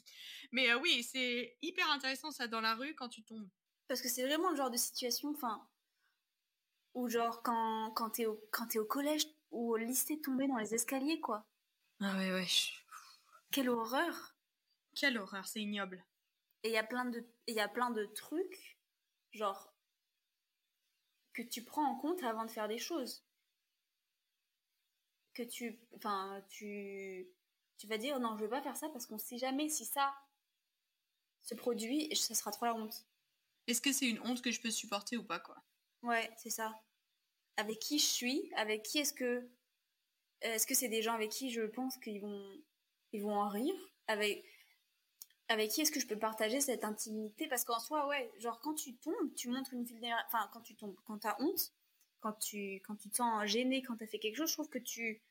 Mais 0.53 0.71
euh, 0.71 0.79
oui 0.79 1.03
c'est 1.03 1.57
hyper 1.63 1.91
intéressant 1.91 2.31
ça 2.31 2.47
dans 2.49 2.61
la 2.61 2.75
rue 2.75 2.95
quand 2.95 3.09
tu 3.09 3.23
tombes. 3.23 3.49
Parce 3.89 4.01
que 4.01 4.09
c'est 4.09 4.27
vraiment 4.27 4.51
le 4.51 4.57
genre 4.57 4.71
de 4.71 4.77
situation 4.77 5.31
enfin 5.31 5.67
où 6.95 7.09
genre 7.09 7.43
quand 7.43 7.93
quand 7.93 8.11
t'es 8.11 8.27
au 8.27 8.41
quand 8.51 8.75
es 8.75 8.79
au 8.79 8.85
collège 8.85 9.27
ou 9.51 9.73
au 9.73 9.77
lycée 9.77 10.21
tomber 10.21 10.49
dans 10.49 10.59
les 10.59 10.75
escaliers 10.75 11.21
quoi. 11.21 11.47
Ah 12.01 12.17
ouais 12.17 12.33
ouais 12.33 12.47
quelle 13.51 13.69
horreur. 13.69 14.37
Quelle 14.95 15.19
horreur 15.19 15.47
c'est 15.47 15.61
ignoble. 15.61 16.05
Et 16.63 16.69
il 16.69 16.73
y 16.73 16.79
a 16.79 16.85
plein 16.85 17.05
de 17.05 17.25
il 17.47 17.55
y 17.55 17.61
a 17.61 17.69
plein 17.69 17.91
de 17.91 18.05
trucs 18.07 18.79
genre 19.33 19.73
que 21.33 21.43
tu 21.43 21.65
prends 21.65 21.85
en 21.85 21.97
compte 21.97 22.23
avant 22.23 22.45
de 22.45 22.51
faire 22.51 22.69
des 22.69 22.79
choses 22.79 23.25
que 25.35 25.43
tu 25.43 25.79
enfin 25.97 26.43
tu 26.49 27.29
tu 27.79 27.87
vas 27.87 27.99
dire 27.99 28.21
non, 28.21 28.37
je 28.37 28.45
vais 28.45 28.51
pas 28.51 28.63
faire 28.63 28.77
ça 28.77 28.89
parce 28.91 29.07
qu'on 29.07 29.19
sait 29.19 29.39
jamais 29.39 29.69
si 29.69 29.85
ça 29.85 30.15
se 31.43 31.55
produit 31.55 32.07
et 32.11 32.15
ça 32.15 32.35
sera 32.35 32.51
trop 32.51 32.67
la 32.67 32.75
honte. 32.75 33.07
Est-ce 33.67 33.81
que 33.81 33.93
c'est 33.93 34.09
une 34.09 34.21
honte 34.21 34.43
que 34.43 34.51
je 34.51 34.61
peux 34.61 34.71
supporter 34.71 35.17
ou 35.17 35.25
pas, 35.25 35.39
quoi? 35.39 35.57
Ouais, 36.03 36.31
c'est 36.37 36.51
ça. 36.51 36.75
Avec 37.57 37.79
qui 37.79 37.99
je 37.99 38.07
suis, 38.07 38.51
avec 38.57 38.83
qui 38.83 38.99
est-ce 38.99 39.13
que. 39.13 39.49
Est-ce 40.41 40.67
que 40.67 40.75
c'est 40.75 40.89
des 40.89 41.03
gens 41.03 41.13
avec 41.13 41.31
qui 41.31 41.51
je 41.51 41.63
pense 41.63 41.99
qu'ils 41.99 42.21
vont, 42.21 42.63
ils 43.13 43.23
vont 43.23 43.35
en 43.35 43.49
rire? 43.49 43.75
Avec, 44.07 44.45
avec 45.49 45.71
qui 45.71 45.83
est-ce 45.83 45.93
que 45.93 46.01
je 46.01 46.07
peux 46.07 46.19
partager 46.19 46.61
cette 46.61 46.83
intimité? 46.83 47.47
Parce 47.47 47.65
qu'en 47.65 47.79
soi, 47.79 48.07
ouais, 48.09 48.33
genre 48.39 48.61
quand 48.61 48.75
tu 48.75 48.97
tombes, 48.97 49.35
tu 49.37 49.49
montres 49.49 49.75
une 49.75 49.85
vulnérabilité. 49.85 50.27
Enfin, 50.29 50.49
quand 50.53 50.63
tu 50.63 50.75
tombes, 50.75 50.97
quand 51.05 51.19
t'as 51.19 51.37
honte, 51.41 51.73
quand 52.21 52.35
tu, 52.35 52.77
quand 52.87 52.97
tu 52.97 53.11
te 53.11 53.17
sens 53.17 53.47
gêné, 53.47 53.83
quand 53.83 53.97
t'as 53.97 54.07
fait 54.07 54.19
quelque 54.19 54.37
chose, 54.37 54.49
je 54.49 54.55
trouve 54.55 54.69
que 54.69 54.79
tu 54.79 55.23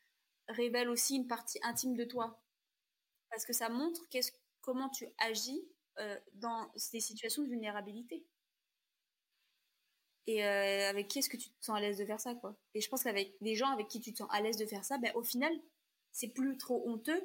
révèles 0.48 0.88
aussi 0.88 1.16
une 1.16 1.26
partie 1.26 1.58
intime 1.62 1.96
de 1.96 2.04
toi. 2.04 2.42
Parce 3.30 3.46
que 3.46 3.52
ça 3.52 3.68
montre 3.68 4.08
comment 4.60 4.88
tu 4.88 5.06
agis 5.18 5.62
euh, 5.98 6.18
dans 6.34 6.72
des 6.92 7.00
situations 7.00 7.42
de 7.42 7.48
vulnérabilité. 7.48 8.24
Et 10.26 10.44
euh, 10.44 10.88
avec 10.88 11.08
qui 11.08 11.18
est-ce 11.18 11.28
que 11.28 11.36
tu 11.36 11.50
te 11.50 11.64
sens 11.64 11.76
à 11.76 11.80
l'aise 11.80 11.98
de 11.98 12.04
faire 12.04 12.20
ça, 12.20 12.34
quoi? 12.34 12.56
Et 12.74 12.80
je 12.80 12.88
pense 12.88 13.02
qu'avec 13.02 13.34
des 13.40 13.54
gens 13.54 13.70
avec 13.70 13.88
qui 13.88 14.00
tu 14.00 14.12
te 14.12 14.18
sens 14.18 14.28
à 14.30 14.40
l'aise 14.40 14.56
de 14.56 14.66
faire 14.66 14.84
ça, 14.84 14.98
ben, 14.98 15.12
au 15.14 15.22
final, 15.22 15.52
c'est 16.12 16.28
plus 16.28 16.56
trop 16.56 16.88
honteux. 16.88 17.22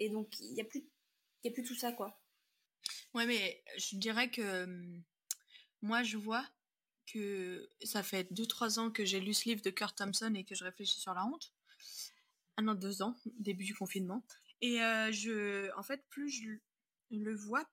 Et 0.00 0.10
donc, 0.10 0.38
il 0.40 0.52
n'y 0.52 0.60
a, 0.60 0.64
plus, 0.64 0.84
a 1.44 1.50
plus 1.50 1.62
tout 1.62 1.74
ça, 1.74 1.92
quoi. 1.92 2.20
Ouais, 3.14 3.26
mais 3.26 3.62
je 3.78 3.96
dirais 3.96 4.30
que 4.30 4.64
hum, 4.64 5.02
moi, 5.82 6.02
je 6.02 6.16
vois 6.16 6.46
que 7.06 7.70
ça 7.82 8.02
fait 8.02 8.30
2-3 8.32 8.78
ans 8.78 8.90
que 8.90 9.04
j'ai 9.04 9.20
lu 9.20 9.34
ce 9.34 9.48
livre 9.48 9.62
de 9.62 9.70
Kurt 9.70 9.96
Thompson 9.96 10.32
et 10.34 10.44
que 10.44 10.54
je 10.54 10.64
réfléchis 10.64 11.00
sur 11.00 11.14
la 11.14 11.24
honte. 11.24 11.52
Un 12.56 12.68
an, 12.68 12.74
deux 12.74 13.02
ans, 13.02 13.16
début 13.38 13.64
du 13.64 13.74
confinement. 13.74 14.24
Et 14.60 14.82
euh, 14.82 15.12
je, 15.12 15.70
en 15.76 15.82
fait, 15.82 16.04
plus 16.08 16.30
je 16.30 16.48
le 17.10 17.34
vois, 17.34 17.68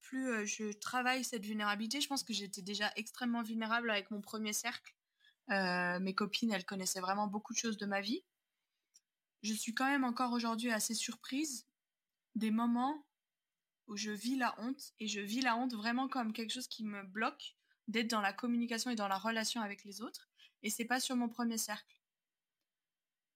plus 0.00 0.28
euh, 0.30 0.44
je 0.44 0.72
travaille 0.72 1.24
cette 1.24 1.44
vulnérabilité, 1.44 2.00
je 2.00 2.08
pense 2.08 2.22
que 2.22 2.32
j'étais 2.32 2.62
déjà 2.62 2.92
extrêmement 2.96 3.42
vulnérable 3.42 3.90
avec 3.90 4.10
mon 4.10 4.20
premier 4.20 4.52
cercle. 4.52 4.94
Euh, 5.50 5.98
mes 6.00 6.14
copines, 6.14 6.52
elles 6.52 6.64
connaissaient 6.64 7.00
vraiment 7.00 7.28
beaucoup 7.28 7.52
de 7.52 7.58
choses 7.58 7.78
de 7.78 7.86
ma 7.86 8.00
vie. 8.00 8.24
Je 9.42 9.54
suis 9.54 9.74
quand 9.74 9.86
même 9.86 10.04
encore 10.04 10.32
aujourd'hui 10.32 10.70
assez 10.70 10.94
surprise 10.94 11.66
des 12.34 12.50
moments 12.50 13.06
où 13.86 13.96
je 13.96 14.10
vis 14.10 14.36
la 14.36 14.54
honte 14.60 14.92
et 14.98 15.06
je 15.06 15.20
vis 15.20 15.40
la 15.40 15.56
honte 15.56 15.72
vraiment 15.74 16.08
comme 16.08 16.32
quelque 16.32 16.52
chose 16.52 16.66
qui 16.66 16.84
me 16.84 17.02
bloque 17.04 17.56
d'être 17.88 18.08
dans 18.08 18.20
la 18.20 18.32
communication 18.32 18.90
et 18.90 18.96
dans 18.96 19.08
la 19.08 19.18
relation 19.18 19.60
avec 19.60 19.84
les 19.84 20.00
autres 20.00 20.28
et 20.62 20.70
c'est 20.70 20.84
pas 20.84 21.00
sur 21.00 21.16
mon 21.16 21.28
premier 21.28 21.58
cercle. 21.58 22.00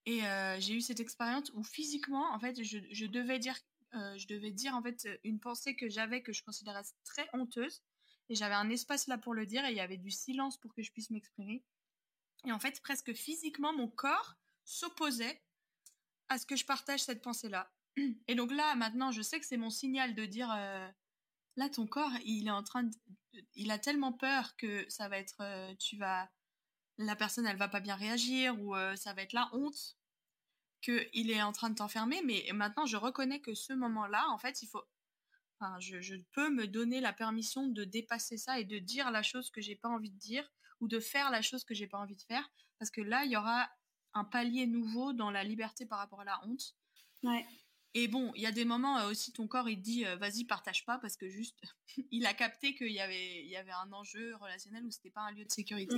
Et 0.06 0.24
euh, 0.24 0.58
j'ai 0.58 0.74
eu 0.74 0.80
cette 0.80 1.00
expérience 1.00 1.50
où 1.54 1.62
physiquement, 1.62 2.32
en 2.32 2.40
fait, 2.40 2.62
je, 2.62 3.06
devais 3.06 3.38
dire 3.38 3.56
euh, 3.94 4.16
je 4.16 4.26
devais 4.26 4.50
dire 4.50 4.74
en 4.74 4.82
fait 4.82 5.08
une 5.24 5.40
pensée 5.40 5.76
que 5.76 5.88
j'avais 5.88 6.22
que 6.22 6.32
je 6.32 6.42
considérais 6.42 6.82
très 7.04 7.28
honteuse 7.32 7.82
et 8.28 8.34
j'avais 8.34 8.54
un 8.54 8.70
espace 8.70 9.06
là 9.06 9.18
pour 9.18 9.34
le 9.34 9.46
dire 9.46 9.64
et 9.64 9.70
il 9.70 9.76
y 9.76 9.80
avait 9.80 9.98
du 9.98 10.10
silence 10.10 10.56
pour 10.56 10.74
que 10.74 10.82
je 10.82 10.90
puisse 10.90 11.10
m'exprimer. 11.10 11.64
Et 12.46 12.52
en 12.52 12.58
fait, 12.58 12.80
presque 12.80 13.12
physiquement, 13.12 13.72
mon 13.72 13.88
corps 13.88 14.36
s'opposait 14.64 15.42
à 16.28 16.38
ce 16.38 16.46
que 16.46 16.56
je 16.56 16.64
partage 16.64 17.00
cette 17.00 17.22
pensée-là. 17.22 17.70
Et 18.28 18.34
donc 18.34 18.50
là, 18.50 18.74
maintenant, 18.76 19.10
je 19.10 19.20
sais 19.20 19.38
que 19.38 19.46
c'est 19.46 19.56
mon 19.56 19.70
signal 19.70 20.14
de 20.14 20.24
dire 20.24 20.50
euh, 20.50 20.88
là, 21.56 21.68
ton 21.68 21.86
corps, 21.86 22.12
il 22.24 22.48
est 22.48 22.52
en 22.52 22.62
train 22.62 22.84
de, 22.84 22.94
il 23.54 23.70
a 23.70 23.78
tellement 23.78 24.12
peur 24.12 24.56
que 24.56 24.88
ça 24.88 25.08
va 25.08 25.18
être, 25.18 25.40
euh, 25.40 25.74
tu 25.78 25.96
vas, 25.96 26.28
la 26.98 27.16
personne, 27.16 27.46
elle 27.46 27.56
va 27.56 27.68
pas 27.68 27.80
bien 27.80 27.96
réagir 27.96 28.60
ou 28.60 28.74
ça 28.96 29.14
va 29.14 29.22
être 29.22 29.32
la 29.32 29.48
honte 29.54 29.96
qu'il 30.82 31.30
est 31.30 31.42
en 31.42 31.52
train 31.52 31.70
de 31.70 31.74
t'enfermer, 31.74 32.20
mais 32.24 32.46
maintenant 32.52 32.86
je 32.86 32.96
reconnais 32.96 33.40
que 33.40 33.54
ce 33.54 33.72
moment-là, 33.72 34.28
en 34.30 34.38
fait, 34.38 34.62
il 34.62 34.66
faut. 34.66 34.82
Enfin, 35.58 35.78
je, 35.78 36.16
peux 36.32 36.48
me 36.48 36.66
donner 36.66 37.00
la 37.00 37.12
permission 37.12 37.66
de 37.66 37.84
dépasser 37.84 38.38
ça 38.38 38.58
et 38.58 38.64
de 38.64 38.78
dire 38.78 39.10
la 39.10 39.22
chose 39.22 39.50
que 39.50 39.60
j'ai 39.60 39.76
pas 39.76 39.90
envie 39.90 40.10
de 40.10 40.18
dire 40.18 40.50
ou 40.80 40.88
de 40.88 41.00
faire 41.00 41.30
la 41.30 41.42
chose 41.42 41.64
que 41.64 41.74
j'ai 41.74 41.86
pas 41.86 41.98
envie 41.98 42.16
de 42.16 42.22
faire, 42.22 42.50
parce 42.78 42.90
que 42.90 43.02
là, 43.02 43.24
il 43.26 43.32
y 43.32 43.36
aura 43.36 43.68
un 44.14 44.24
palier 44.24 44.66
nouveau 44.66 45.12
dans 45.12 45.30
la 45.30 45.44
liberté 45.44 45.84
par 45.84 45.98
rapport 45.98 46.22
à 46.22 46.24
la 46.24 46.40
honte. 46.46 46.74
Et 47.94 48.06
bon, 48.06 48.32
il 48.36 48.42
y 48.42 48.46
a 48.46 48.52
des 48.52 48.64
moments 48.64 48.98
euh, 48.98 49.10
aussi, 49.10 49.32
ton 49.32 49.48
corps, 49.48 49.68
il 49.68 49.80
dit, 49.80 50.06
euh, 50.06 50.16
vas-y, 50.16 50.44
partage 50.44 50.84
pas, 50.84 50.98
parce 50.98 51.16
que 51.16 51.28
juste, 51.28 51.58
il 52.10 52.24
a 52.26 52.34
capté 52.34 52.74
qu'il 52.74 52.92
y 52.92 53.00
avait, 53.00 53.42
il 53.42 53.48
y 53.48 53.56
avait 53.56 53.72
un 53.72 53.92
enjeu 53.92 54.36
relationnel 54.36 54.84
où 54.84 54.90
c'était 54.90 55.10
pas 55.10 55.22
un 55.22 55.32
lieu 55.32 55.44
de 55.44 55.50
sécurité. 55.50 55.96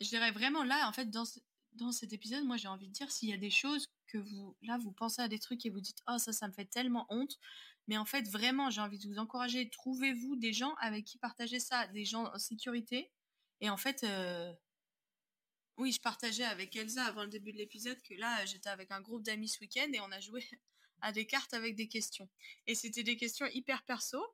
Je 0.00 0.08
dirais 0.08 0.30
vraiment 0.30 0.62
là, 0.62 0.88
en 0.88 0.92
fait, 0.92 1.10
dans, 1.10 1.24
dans 1.72 1.90
cet 1.90 2.12
épisode, 2.12 2.44
moi, 2.44 2.56
j'ai 2.56 2.68
envie 2.68 2.86
de 2.86 2.92
dire, 2.92 3.10
s'il 3.10 3.28
y 3.28 3.32
a 3.32 3.38
des 3.38 3.50
choses 3.50 3.88
que 4.06 4.18
vous, 4.18 4.56
là, 4.62 4.78
vous 4.78 4.92
pensez 4.92 5.20
à 5.20 5.28
des 5.28 5.40
trucs 5.40 5.66
et 5.66 5.70
vous 5.70 5.80
dites, 5.80 6.02
oh, 6.08 6.18
ça, 6.18 6.32
ça 6.32 6.46
me 6.46 6.52
fait 6.52 6.64
tellement 6.64 7.06
honte. 7.08 7.38
Mais 7.88 7.96
en 7.96 8.04
fait, 8.04 8.28
vraiment, 8.28 8.70
j'ai 8.70 8.80
envie 8.80 8.98
de 8.98 9.08
vous 9.08 9.18
encourager. 9.18 9.68
Trouvez-vous 9.70 10.36
des 10.36 10.52
gens 10.52 10.74
avec 10.80 11.04
qui 11.04 11.18
partager 11.18 11.60
ça, 11.60 11.86
des 11.88 12.04
gens 12.04 12.32
en 12.32 12.38
sécurité? 12.38 13.10
Et 13.60 13.70
en 13.70 13.76
fait, 13.76 14.04
euh, 14.04 14.52
oui, 15.76 15.92
je 15.92 16.00
partageais 16.00 16.44
avec 16.44 16.74
Elsa 16.76 17.04
avant 17.04 17.22
le 17.22 17.28
début 17.28 17.52
de 17.52 17.58
l'épisode 17.58 18.00
que 18.02 18.14
là, 18.14 18.44
j'étais 18.46 18.68
avec 18.68 18.90
un 18.90 19.00
groupe 19.00 19.22
d'amis 19.22 19.48
ce 19.48 19.60
week-end 19.60 19.88
et 19.92 20.00
on 20.00 20.10
a 20.10 20.20
joué 20.20 20.44
à 21.00 21.12
des 21.12 21.26
cartes 21.26 21.54
avec 21.54 21.74
des 21.76 21.88
questions. 21.88 22.28
Et 22.66 22.74
c'était 22.74 23.02
des 23.02 23.16
questions 23.16 23.46
hyper 23.52 23.84
perso. 23.84 24.24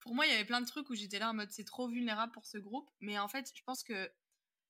Pour 0.00 0.14
moi, 0.14 0.26
il 0.26 0.32
y 0.32 0.34
avait 0.34 0.44
plein 0.44 0.60
de 0.60 0.66
trucs 0.66 0.88
où 0.90 0.94
j'étais 0.94 1.18
là 1.18 1.30
en 1.30 1.34
mode 1.34 1.50
c'est 1.50 1.64
trop 1.64 1.88
vulnérable 1.88 2.32
pour 2.32 2.46
ce 2.46 2.58
groupe. 2.58 2.90
Mais 3.00 3.18
en 3.18 3.28
fait, 3.28 3.50
je 3.54 3.62
pense 3.64 3.82
que 3.82 4.10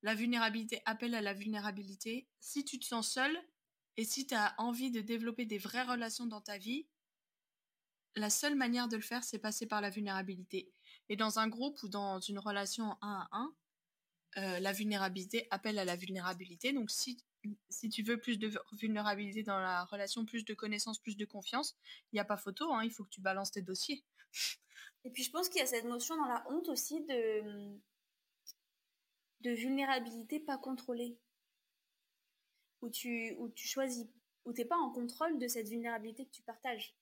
la 0.03 0.15
vulnérabilité 0.15 0.81
appelle 0.85 1.15
à 1.15 1.21
la 1.21 1.35
vulnérabilité. 1.35 2.29
Si 2.41 2.65
tu 2.65 2.79
te 2.79 2.85
sens 2.85 3.11
seul, 3.11 3.39
et 3.97 4.05
si 4.05 4.27
tu 4.27 4.35
as 4.35 4.55
envie 4.59 4.93
de 4.93 5.01
développer 5.01 5.45
des 5.45 5.59
vraies 5.59 5.83
relations 5.83 6.27
dans 6.27 6.41
ta 6.41 6.57
vie, 6.57 6.87
la 8.15 8.31
seule 8.31 8.55
manière 8.55 8.89
de 8.89 8.97
le 8.97 9.03
faire, 9.03 9.25
c'est 9.25 9.39
passer 9.39 9.67
par 9.67 9.81
la 9.81 9.91
vulnérabilité. 9.91 10.73
Et 11.09 11.17
dans 11.17 11.39
un 11.39 11.49
groupe 11.49 11.83
ou 11.83 11.89
dans 11.89 12.21
une 12.21 12.39
relation 12.39 12.97
un 13.03 13.29
à 13.33 13.37
un, 13.37 13.55
euh, 14.37 14.61
la 14.61 14.73
vulnérabilité 14.73 15.49
appelle 15.51 15.79
à 15.79 15.85
la 15.85 15.97
vulnérabilité. 15.97 16.73
Donc 16.73 16.91
si, 16.91 17.25
si 17.69 17.89
tu 17.89 18.03
veux 18.03 18.19
plus 18.19 18.39
de 18.39 18.51
vulnérabilité 18.73 19.43
dans 19.43 19.59
la 19.59 19.85
relation, 19.85 20.25
plus 20.25 20.45
de 20.45 20.55
connaissances, 20.55 20.99
plus 20.99 21.17
de 21.17 21.25
confiance, 21.25 21.77
il 22.13 22.17
n'y 22.17 22.21
a 22.21 22.25
pas 22.25 22.37
photo, 22.37 22.73
hein, 22.73 22.85
il 22.85 22.91
faut 22.91 23.05
que 23.05 23.11
tu 23.11 23.21
balances 23.21 23.53
tes 23.53 23.63
dossiers. 23.63 24.05
Et 25.05 25.11
puis 25.11 25.23
je 25.23 25.31
pense 25.31 25.49
qu'il 25.49 25.61
y 25.61 25.65
a 25.65 25.67
cette 25.67 25.85
notion 25.85 26.17
dans 26.17 26.27
la 26.27 26.45
honte 26.51 26.69
aussi 26.69 27.01
de, 27.05 27.79
de 29.41 29.51
vulnérabilité 29.51 30.41
pas 30.41 30.59
contrôlée 30.59 31.17
où 32.83 32.91
tu, 32.91 33.35
où 33.39 33.49
tu 33.49 33.67
choisis, 33.67 34.07
où 34.45 34.53
t'es 34.53 34.65
pas 34.65 34.77
en 34.77 34.91
contrôle 34.91 35.39
de 35.39 35.49
cette 35.49 35.69
vulnérabilité 35.69 36.27
que 36.27 36.31
tu 36.31 36.43
partages. 36.43 36.95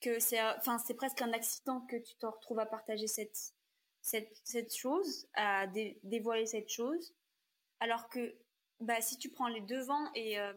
Que 0.00 0.18
c'est, 0.18 0.42
enfin, 0.42 0.78
c'est 0.78 0.94
presque 0.94 1.22
un 1.22 1.32
accident 1.32 1.80
que 1.82 1.96
tu 1.96 2.16
te 2.16 2.26
retrouves 2.26 2.58
à 2.58 2.66
partager 2.66 3.06
cette, 3.06 3.54
cette, 4.00 4.40
cette 4.44 4.74
chose, 4.74 5.28
à 5.34 5.66
dévoiler 6.02 6.46
cette 6.46 6.68
chose, 6.68 7.14
alors 7.80 8.08
que, 8.08 8.36
bah, 8.82 9.00
si 9.00 9.16
tu 9.16 9.30
prends 9.30 9.48
les 9.48 9.60
devants 9.60 10.12
et, 10.14 10.38
euh, 10.38 10.52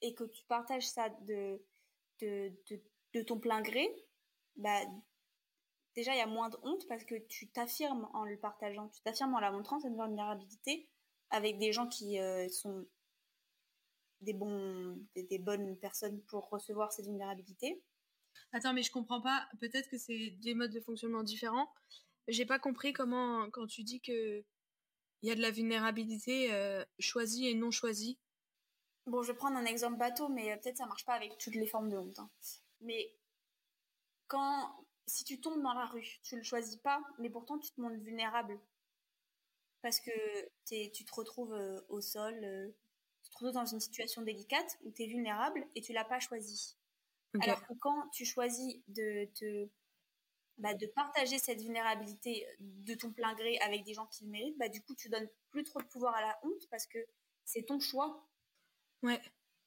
et 0.00 0.14
que 0.14 0.24
tu 0.24 0.44
partages 0.46 0.88
ça 0.88 1.08
de, 1.08 1.64
de, 2.20 2.52
de, 3.14 3.22
ton 3.22 3.38
plein 3.38 3.62
gré, 3.62 3.88
bah, 4.56 4.80
déjà 5.94 6.12
il 6.12 6.18
y 6.18 6.22
a 6.22 6.26
moins 6.26 6.48
de 6.48 6.58
honte 6.62 6.86
parce 6.88 7.04
que 7.04 7.14
tu 7.28 7.48
t'affirmes 7.50 8.08
en 8.12 8.24
le 8.24 8.38
partageant, 8.38 8.88
tu 8.88 9.00
t'affirmes 9.02 9.34
en 9.34 9.40
la 9.40 9.52
montrant 9.52 9.78
cette 9.80 9.94
vulnérabilité 9.94 10.88
avec 11.30 11.58
des 11.58 11.72
gens 11.72 11.88
qui 11.88 12.18
euh, 12.18 12.48
sont 12.48 12.86
des, 14.20 14.34
bons, 14.34 14.98
des, 15.14 15.38
bonnes 15.38 15.76
personnes 15.78 16.20
pour 16.22 16.48
recevoir 16.50 16.92
cette 16.92 17.06
vulnérabilité. 17.06 17.82
Attends, 18.52 18.74
mais 18.74 18.82
je 18.82 18.90
comprends 18.90 19.20
pas. 19.20 19.48
Peut-être 19.60 19.88
que 19.88 19.96
c'est 19.96 20.30
des 20.40 20.54
modes 20.54 20.72
de 20.72 20.80
fonctionnement 20.80 21.22
différents. 21.22 21.72
J'ai 22.28 22.46
pas 22.46 22.58
compris 22.58 22.92
comment, 22.92 23.48
quand 23.50 23.66
tu 23.66 23.82
dis 23.82 24.00
que 24.00 24.44
il 25.22 25.28
y 25.28 25.32
a 25.32 25.34
de 25.34 25.40
la 25.40 25.50
vulnérabilité 25.50 26.52
euh, 26.52 26.84
choisie 26.98 27.48
et 27.48 27.54
non 27.54 27.70
choisie. 27.70 28.18
Bon, 29.06 29.22
je 29.22 29.32
vais 29.32 29.38
prendre 29.38 29.56
un 29.56 29.64
exemple 29.64 29.98
bateau, 29.98 30.28
mais 30.28 30.52
euh, 30.52 30.56
peut-être 30.56 30.78
ça 30.78 30.86
marche 30.86 31.04
pas 31.04 31.14
avec 31.14 31.38
toutes 31.38 31.54
les 31.54 31.66
formes 31.66 31.88
de 31.88 31.96
honte. 31.96 32.18
Hein. 32.18 32.30
Mais 32.80 33.14
quand, 34.26 34.86
si 35.06 35.24
tu 35.24 35.40
tombes 35.40 35.62
dans 35.62 35.74
la 35.74 35.86
rue, 35.86 36.20
tu 36.22 36.36
le 36.36 36.42
choisis 36.42 36.76
pas, 36.76 37.02
mais 37.18 37.30
pourtant 37.30 37.58
tu 37.58 37.70
te 37.72 37.80
montres 37.80 38.02
vulnérable 38.02 38.60
parce 39.80 40.00
que 40.00 40.10
tu 40.66 41.04
te 41.04 41.14
retrouves 41.14 41.54
euh, 41.54 41.80
au 41.88 42.00
sol, 42.00 42.40
te 43.22 43.28
retrouves 43.30 43.52
dans 43.52 43.66
une 43.66 43.80
situation 43.80 44.22
délicate 44.22 44.78
où 44.84 44.92
tu 44.92 45.02
es 45.02 45.06
vulnérable 45.06 45.66
et 45.74 45.80
tu 45.80 45.92
l'as 45.92 46.04
pas 46.04 46.20
choisi. 46.20 46.76
Alors 47.40 47.66
que 47.66 47.72
quand 47.80 48.08
tu 48.10 48.24
choisis 48.24 48.76
de 48.88 49.24
te 49.34 49.68
bah, 50.58 50.74
de 50.74 50.86
partager 50.86 51.38
cette 51.38 51.60
vulnérabilité 51.60 52.46
de 52.60 52.94
ton 52.94 53.12
plein 53.12 53.34
gré 53.34 53.58
avec 53.58 53.84
des 53.84 53.94
gens 53.94 54.06
qui 54.06 54.24
le 54.24 54.30
méritent, 54.30 54.58
bah, 54.58 54.68
du 54.68 54.82
coup, 54.82 54.94
tu 54.94 55.08
donnes 55.08 55.28
plus 55.50 55.64
trop 55.64 55.80
de 55.80 55.86
pouvoir 55.86 56.14
à 56.14 56.20
la 56.20 56.38
honte 56.42 56.68
parce 56.70 56.86
que 56.86 56.98
c'est 57.44 57.64
ton 57.64 57.80
choix. 57.80 58.28
Ouais. 59.02 59.20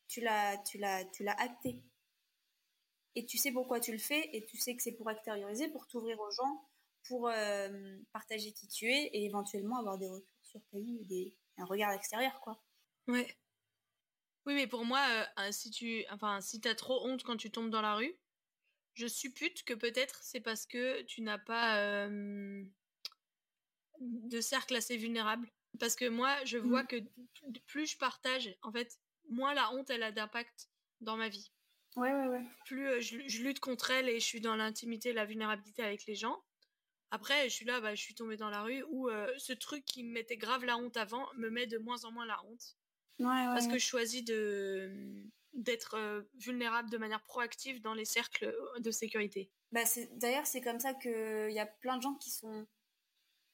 Tu 0.08 0.22
l'as, 0.22 0.58
tu 0.60 0.78
l'as, 0.78 1.04
tu 1.06 1.24
l'as 1.24 1.40
acté. 1.40 1.82
Et 3.16 3.26
tu 3.26 3.38
sais 3.38 3.52
pourquoi 3.52 3.80
tu 3.80 3.92
le 3.92 3.98
fais 3.98 4.30
et 4.34 4.46
tu 4.46 4.58
sais 4.58 4.76
que 4.76 4.84
c'est 4.84 4.92
pour 4.92 5.10
extérioriser, 5.10 5.70
pour 5.70 5.88
t'ouvrir 5.88 6.20
aux 6.20 6.32
gens, 6.32 6.70
pour 7.08 7.30
euh, 7.30 7.98
partager 8.12 8.52
qui 8.52 8.68
tu 8.68 8.92
es 8.92 9.06
et 9.14 9.26
éventuellement 9.26 9.80
avoir 9.80 9.98
des 9.98 10.10
retours 10.10 10.44
sur 10.44 10.62
ta 10.72 10.80
vie, 10.80 11.06
des, 11.06 11.36
un 11.58 11.66
regard 11.66 11.92
extérieur, 11.94 12.40
quoi. 12.42 12.62
Ouais. 13.08 13.28
Oui, 14.46 14.54
mais 14.54 14.68
pour 14.68 14.86
moi, 14.86 15.02
euh, 15.40 15.52
si 15.52 15.72
tu, 15.72 16.06
enfin, 16.12 16.42
si 16.42 16.60
t'as 16.62 16.76
trop 16.76 17.06
honte 17.08 17.24
quand 17.24 17.38
tu 17.38 17.52
tombes 17.52 17.70
dans 17.70 17.82
la 17.82 17.96
rue, 17.96 18.16
je 18.96 19.08
suppute 19.08 19.64
que 19.64 19.74
peut-être 19.74 20.24
c'est 20.24 20.40
parce 20.40 20.66
que 20.66 21.02
tu 21.04 21.22
n'as 21.22 21.38
pas 21.38 21.80
euh, 21.80 22.64
de 24.00 24.42
cercle 24.42 24.76
assez 24.76 24.98
vulnérable. 24.98 25.50
Parce 25.80 25.96
que 25.96 26.08
moi, 26.08 26.34
je 26.46 26.58
vois 26.58 26.84
mmh. 26.84 26.88
que 26.88 26.96
plus 27.68 27.92
je 27.92 27.98
partage, 27.98 28.56
en 28.62 28.72
fait, 28.72 28.98
moins 29.30 29.54
la 29.54 29.74
honte, 29.74 29.90
elle 29.90 30.04
a 30.04 30.14
d'impact 30.14 30.70
dans 31.02 31.18
ma 31.18 31.28
vie. 31.28 31.52
Ouais, 31.98 32.14
ouais, 32.14 32.28
ouais. 32.28 32.46
Plus 32.66 32.88
euh, 32.88 33.02
je, 33.02 33.42
lutte 33.42 33.60
contre 33.60 33.92
elle 33.92 34.08
et 34.08 34.20
je 34.20 34.26
suis 34.26 34.42
dans 34.42 34.56
l'intimité, 34.56 35.12
la 35.12 35.26
vulnérabilité 35.26 35.84
avec 35.84 36.06
les 36.06 36.16
gens. 36.16 36.42
Après, 37.12 37.50
je 37.50 37.54
suis 37.54 37.66
là, 37.66 37.82
bah, 37.82 37.94
je 37.94 38.02
suis 38.02 38.16
tombée 38.16 38.38
dans 38.38 38.50
la 38.50 38.64
rue 38.64 38.84
où 38.90 39.10
ce 39.38 39.54
truc 39.54 39.86
qui 39.86 40.04
me 40.04 40.12
mettait 40.12 40.38
grave 40.38 40.66
la 40.66 40.78
honte 40.78 40.98
avant 40.98 41.32
me 41.36 41.50
met 41.50 41.68
de 41.68 41.78
moins 41.78 42.04
en 42.04 42.12
moins 42.12 42.26
la 42.26 42.44
honte 42.46 42.76
parce 43.54 43.68
que 43.68 43.78
je 43.78 43.86
choisis 43.86 44.24
de 44.24 44.92
d'être 45.54 45.96
euh, 45.96 46.24
vulnérable 46.34 46.90
de 46.90 46.98
manière 46.98 47.24
proactive 47.24 47.82
dans 47.82 47.94
les 47.94 48.04
cercles 48.04 48.54
de 48.80 48.92
sécurité. 48.92 49.50
Bah 49.72 49.82
d'ailleurs 50.14 50.46
c'est 50.46 50.62
comme 50.62 50.80
ça 50.80 50.94
que 50.94 51.50
il 51.50 51.56
y 51.56 51.60
a 51.60 51.66
plein 51.66 51.98
de 51.98 52.02
gens 52.02 52.16
qui 52.16 52.30
sont 52.30 52.68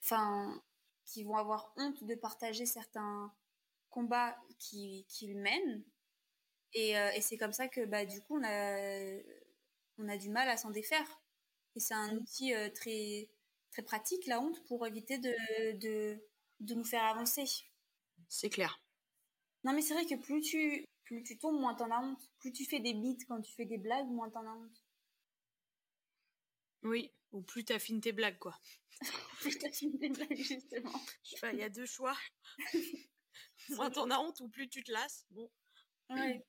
enfin 0.04 0.62
qui 1.06 1.24
vont 1.24 1.36
avoir 1.36 1.74
honte 1.78 2.04
de 2.04 2.16
partager 2.16 2.66
certains 2.66 3.34
combats 3.90 4.38
qu'ils 4.60 5.38
mènent 5.38 5.84
et, 6.74 6.98
euh, 6.98 7.12
et 7.12 7.22
c'est 7.22 7.38
comme 7.38 7.54
ça 7.54 7.68
que 7.68 7.86
bah 7.86 8.06
du 8.06 8.22
coup 8.22 8.38
on 8.38 8.44
a 8.44 9.20
on 9.98 10.10
a 10.10 10.18
du 10.18 10.30
mal 10.30 10.50
à 10.50 10.58
s'en 10.58 10.72
défaire 10.72 11.22
et 11.76 11.80
c'est 11.80 11.94
un 11.94 12.16
outil 12.18 12.54
euh, 12.54 12.70
très 12.70 13.30
très 13.72 13.84
pratique 13.84 14.26
la 14.28 14.42
honte 14.42 14.64
pour 14.66 14.86
éviter 14.88 15.18
de, 15.18 15.34
de, 15.78 16.20
de 16.60 16.76
nous 16.76 16.84
faire 16.84 17.04
avancer. 17.06 17.46
C'est 18.30 18.50
clair. 18.50 18.82
Non, 19.64 19.74
mais 19.74 19.82
c'est 19.82 19.94
vrai 19.94 20.06
que 20.06 20.16
plus 20.16 20.42
tu, 20.42 20.86
plus 21.04 21.24
tu 21.24 21.38
tombes, 21.38 21.60
moins 21.60 21.76
t'en 21.76 21.92
as 21.92 22.02
honte. 22.02 22.30
Plus 22.40 22.52
tu 22.52 22.66
fais 22.66 22.80
des 22.80 22.94
bits 22.94 23.18
quand 23.28 23.42
tu 23.42 23.54
fais 23.54 23.66
des 23.66 23.78
blagues, 23.78 24.08
moins 24.08 24.30
t'en 24.30 24.46
as 24.46 24.54
honte. 24.54 24.84
Oui, 26.84 27.12
ou 27.32 27.42
plus 27.42 27.64
t'affines 27.64 28.02
tes 28.02 28.12
blagues, 28.12 28.40
quoi. 28.40 28.58
plus 29.40 29.58
t'affines 29.58 29.98
tes 30.00 30.10
blagues, 30.10 30.36
justement. 30.36 31.00
il 31.54 31.60
y 31.60 31.64
a 31.64 31.70
deux 31.70 31.86
choix. 31.86 32.18
moins 33.70 33.92
t'en 33.92 34.10
as 34.10 34.20
honte 34.20 34.40
ou 34.42 34.50
plus 34.50 34.68
tu 34.68 34.84
te 34.84 34.92
lasses. 34.92 35.26
Bon. 35.32 35.50
Ouais. 36.10 36.44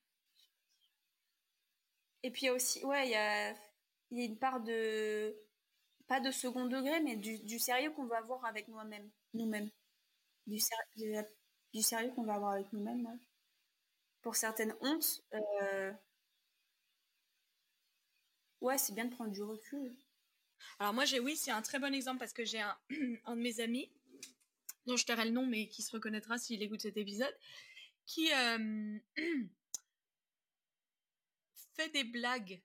Et 2.23 2.31
puis 2.31 2.43
il 2.43 2.45
y 2.45 2.49
a 2.49 2.53
aussi, 2.53 2.83
ouais, 2.85 3.07
il 3.07 3.11
y 3.11 3.15
a, 3.15 3.51
y 4.11 4.21
a 4.21 4.25
une 4.25 4.37
part 4.37 4.61
de, 4.61 5.35
pas 6.07 6.19
de 6.19 6.31
second 6.31 6.65
degré, 6.65 7.01
mais 7.01 7.15
du, 7.15 7.39
du 7.39 7.59
sérieux 7.59 7.91
qu'on 7.91 8.05
va 8.05 8.17
avoir 8.17 8.43
avec 8.45 8.67
nous-mêmes. 8.67 9.09
Nous-mêmes. 9.33 9.69
Du, 10.47 10.59
sérieux 10.59 11.23
du 11.73 11.81
sérieux 11.81 12.11
qu'on 12.11 12.23
va 12.23 12.35
avoir 12.35 12.51
avec 12.53 12.71
nous-mêmes. 12.71 13.07
Pour 14.21 14.35
certaines 14.35 14.75
hontes, 14.81 15.23
euh, 15.33 15.91
ouais, 18.61 18.77
c'est 18.77 18.93
bien 18.93 19.05
de 19.05 19.13
prendre 19.13 19.31
du 19.31 19.41
recul. 19.41 19.95
Alors 20.79 20.93
moi, 20.93 21.05
j'ai 21.05 21.19
oui, 21.19 21.35
c'est 21.35 21.51
un 21.51 21.61
très 21.61 21.79
bon 21.79 21.93
exemple 21.93 22.19
parce 22.19 22.33
que 22.33 22.45
j'ai 22.45 22.61
un, 22.61 22.77
de 22.89 23.35
mes 23.35 23.59
amis, 23.59 23.91
dont 24.85 24.97
je 24.97 25.05
tairai 25.05 25.25
le 25.25 25.31
nom, 25.31 25.45
mais 25.45 25.67
qui 25.67 25.81
se 25.81 25.91
reconnaîtra 25.91 26.37
s'il 26.37 26.61
écoute 26.61 26.81
cet 26.81 26.97
épisode, 26.97 27.35
qui 28.05 28.31
euh, 28.31 28.97
fait 31.73 31.89
des 31.89 32.03
blagues 32.03 32.61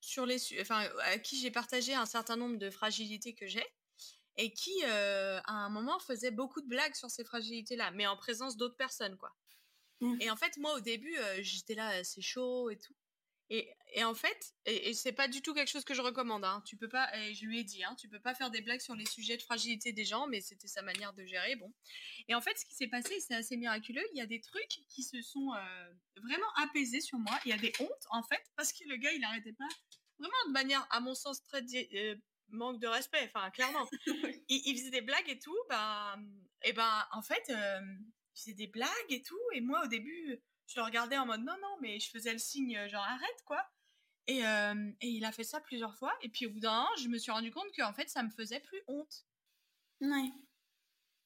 sur 0.00 0.24
les, 0.24 0.38
enfin, 0.60 0.88
à 1.02 1.18
qui 1.18 1.38
j'ai 1.38 1.50
partagé 1.50 1.94
un 1.94 2.06
certain 2.06 2.36
nombre 2.36 2.56
de 2.56 2.70
fragilités 2.70 3.34
que 3.34 3.46
j'ai 3.46 3.64
et 4.36 4.52
qui, 4.52 4.74
euh, 4.84 5.40
à 5.44 5.52
un 5.52 5.68
moment, 5.68 5.98
faisait 5.98 6.30
beaucoup 6.30 6.60
de 6.60 6.68
blagues 6.68 6.94
sur 6.94 7.10
ces 7.10 7.24
fragilités-là, 7.24 7.90
mais 7.90 8.06
en 8.06 8.16
présence 8.16 8.56
d'autres 8.56 8.76
personnes, 8.76 9.16
quoi. 9.16 9.34
Mmh. 10.00 10.16
Et 10.20 10.30
en 10.30 10.36
fait, 10.36 10.56
moi, 10.56 10.74
au 10.74 10.80
début, 10.80 11.16
euh, 11.18 11.38
j'étais 11.42 11.74
là, 11.74 12.02
c'est 12.04 12.22
chaud 12.22 12.70
et 12.70 12.78
tout. 12.78 12.94
Et, 13.52 13.68
et 13.94 14.04
en 14.04 14.14
fait, 14.14 14.54
et, 14.64 14.94
c'est 14.94 15.12
pas 15.12 15.26
du 15.26 15.42
tout 15.42 15.52
quelque 15.54 15.68
chose 15.68 15.84
que 15.84 15.92
je 15.92 16.00
recommande. 16.00 16.44
Hein. 16.44 16.62
Tu 16.64 16.76
peux 16.76 16.88
pas, 16.88 17.10
et 17.18 17.34
je 17.34 17.44
lui 17.44 17.58
ai 17.58 17.64
dit, 17.64 17.82
hein, 17.82 17.96
tu 17.96 18.08
peux 18.08 18.20
pas 18.20 18.32
faire 18.32 18.50
des 18.52 18.60
blagues 18.60 18.80
sur 18.80 18.94
les 18.94 19.06
sujets 19.06 19.36
de 19.36 19.42
fragilité 19.42 19.92
des 19.92 20.04
gens, 20.04 20.28
mais 20.28 20.40
c'était 20.40 20.68
sa 20.68 20.82
manière 20.82 21.12
de 21.14 21.26
gérer. 21.26 21.56
Bon. 21.56 21.72
Et 22.28 22.34
en 22.36 22.40
fait, 22.40 22.56
ce 22.56 22.64
qui 22.64 22.74
s'est 22.74 22.86
passé, 22.86 23.18
c'est 23.18 23.34
assez 23.34 23.56
miraculeux. 23.56 24.04
Il 24.14 24.18
y 24.18 24.20
a 24.20 24.26
des 24.26 24.40
trucs 24.40 24.80
qui 24.88 25.02
se 25.02 25.20
sont 25.20 25.52
euh, 25.52 25.92
vraiment 26.22 26.46
apaisés 26.62 27.00
sur 27.00 27.18
moi. 27.18 27.36
Il 27.44 27.48
y 27.48 27.52
a 27.52 27.58
des 27.58 27.72
hontes, 27.80 28.06
en 28.10 28.22
fait, 28.22 28.42
parce 28.56 28.72
que 28.72 28.84
le 28.88 28.96
gars, 28.96 29.12
il 29.12 29.24
arrêtait 29.24 29.52
pas, 29.52 29.68
vraiment 30.20 30.46
de 30.46 30.52
manière, 30.52 30.86
à 30.90 31.00
mon 31.00 31.16
sens, 31.16 31.42
très 31.42 31.62
manque 32.52 32.80
de 32.80 32.86
respect, 32.86 33.30
enfin 33.32 33.50
clairement. 33.50 33.88
il, 34.48 34.76
faisait 34.76 34.90
des 34.90 35.00
blagues 35.00 35.28
et 35.28 35.38
tout, 35.38 35.56
bah, 35.68 36.16
et 36.62 36.72
ben 36.72 37.06
en 37.12 37.22
fait, 37.22 37.42
euh, 37.50 37.80
il 38.34 38.40
faisait 38.40 38.54
des 38.54 38.66
blagues 38.66 38.90
et 39.08 39.22
tout, 39.22 39.40
et 39.52 39.60
moi 39.60 39.84
au 39.84 39.88
début, 39.88 40.40
je 40.66 40.78
le 40.78 40.84
regardais 40.84 41.18
en 41.18 41.26
mode 41.26 41.42
non 41.42 41.56
non, 41.60 41.76
mais 41.80 41.98
je 41.98 42.10
faisais 42.10 42.32
le 42.32 42.38
signe 42.38 42.88
genre 42.88 43.04
arrête 43.04 43.42
quoi. 43.44 43.64
Et, 44.26 44.46
euh, 44.46 44.92
et 45.00 45.08
il 45.08 45.24
a 45.24 45.32
fait 45.32 45.44
ça 45.44 45.60
plusieurs 45.60 45.96
fois, 45.96 46.16
et 46.22 46.28
puis 46.28 46.46
au 46.46 46.50
bout 46.50 46.60
d'un 46.60 46.80
an, 46.80 46.88
je 46.98 47.08
me 47.08 47.18
suis 47.18 47.32
rendu 47.32 47.50
compte 47.50 47.74
qu'en 47.76 47.92
fait 47.92 48.08
ça 48.08 48.22
me 48.22 48.30
faisait 48.30 48.60
plus 48.60 48.82
honte. 48.86 49.24
Ouais. 50.00 50.30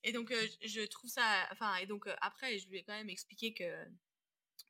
Et 0.04 0.12
donc 0.12 0.30
euh, 0.30 0.48
je 0.62 0.82
trouve 0.82 1.10
ça, 1.10 1.48
enfin 1.52 1.76
et 1.76 1.86
donc 1.86 2.08
après 2.20 2.58
je 2.58 2.68
lui 2.68 2.78
ai 2.78 2.84
quand 2.84 2.94
même 2.94 3.10
expliqué 3.10 3.54
que 3.54 3.64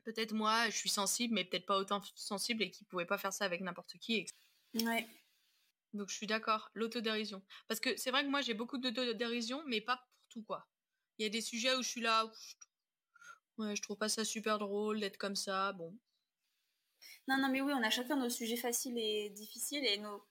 peut-être 0.05 0.33
moi 0.33 0.71
je 0.71 0.77
suis 0.77 0.91
sensible, 0.91 1.35
mais 1.35 1.45
peut-être 1.45 1.67
pas 1.67 1.79
autant 1.79 2.03
sensible 2.15 2.63
et 2.63 2.71
qu'il 2.71 2.87
pouvait 2.87 3.07
pas 3.07 3.19
faire 3.19 3.33
ça 3.33 3.45
avec 3.45 3.61
n'importe 3.61 3.99
qui. 3.99 4.27
Ouais. 4.75 5.07
Donc 5.95 6.11
je 6.11 6.17
suis 6.17 6.27
d'accord, 6.27 6.71
l'autodérision. 6.75 7.43
Parce 7.69 7.81
que 7.81 7.97
c'est 7.97 8.11
vrai 8.11 8.25
que 8.25 8.29
moi 8.29 8.43
j'ai 8.43 8.55
beaucoup 8.55 8.79
d'autodérision, 8.79 9.63
mais 9.67 9.81
pas 9.81 9.97
pour 9.97 10.29
tout 10.29 10.43
quoi. 10.43 10.69
Il 11.19 11.23
y 11.23 11.27
a 11.27 11.31
des 11.31 11.41
sujets 11.41 11.75
où 11.77 11.83
je 11.83 11.89
suis 11.89 12.01
là, 12.01 12.31
je... 12.37 13.63
ouais, 13.63 13.77
je 13.77 13.83
trouve 13.83 13.97
pas 13.97 14.09
ça 14.09 14.25
super 14.25 14.59
drôle 14.59 15.01
d'être 15.01 15.17
comme 15.17 15.37
ça, 15.37 15.73
bon. 15.73 15.97
Non, 17.29 17.39
non, 17.39 17.49
mais 17.49 17.61
oui, 17.61 17.73
on 17.73 17.83
a 17.83 17.91
chacun 17.91 18.17
nos 18.17 18.29
sujets 18.29 18.57
faciles 18.57 18.99
et 18.99 19.31
difficiles 19.31 19.87
et 19.87 19.99
nos... 19.99 20.27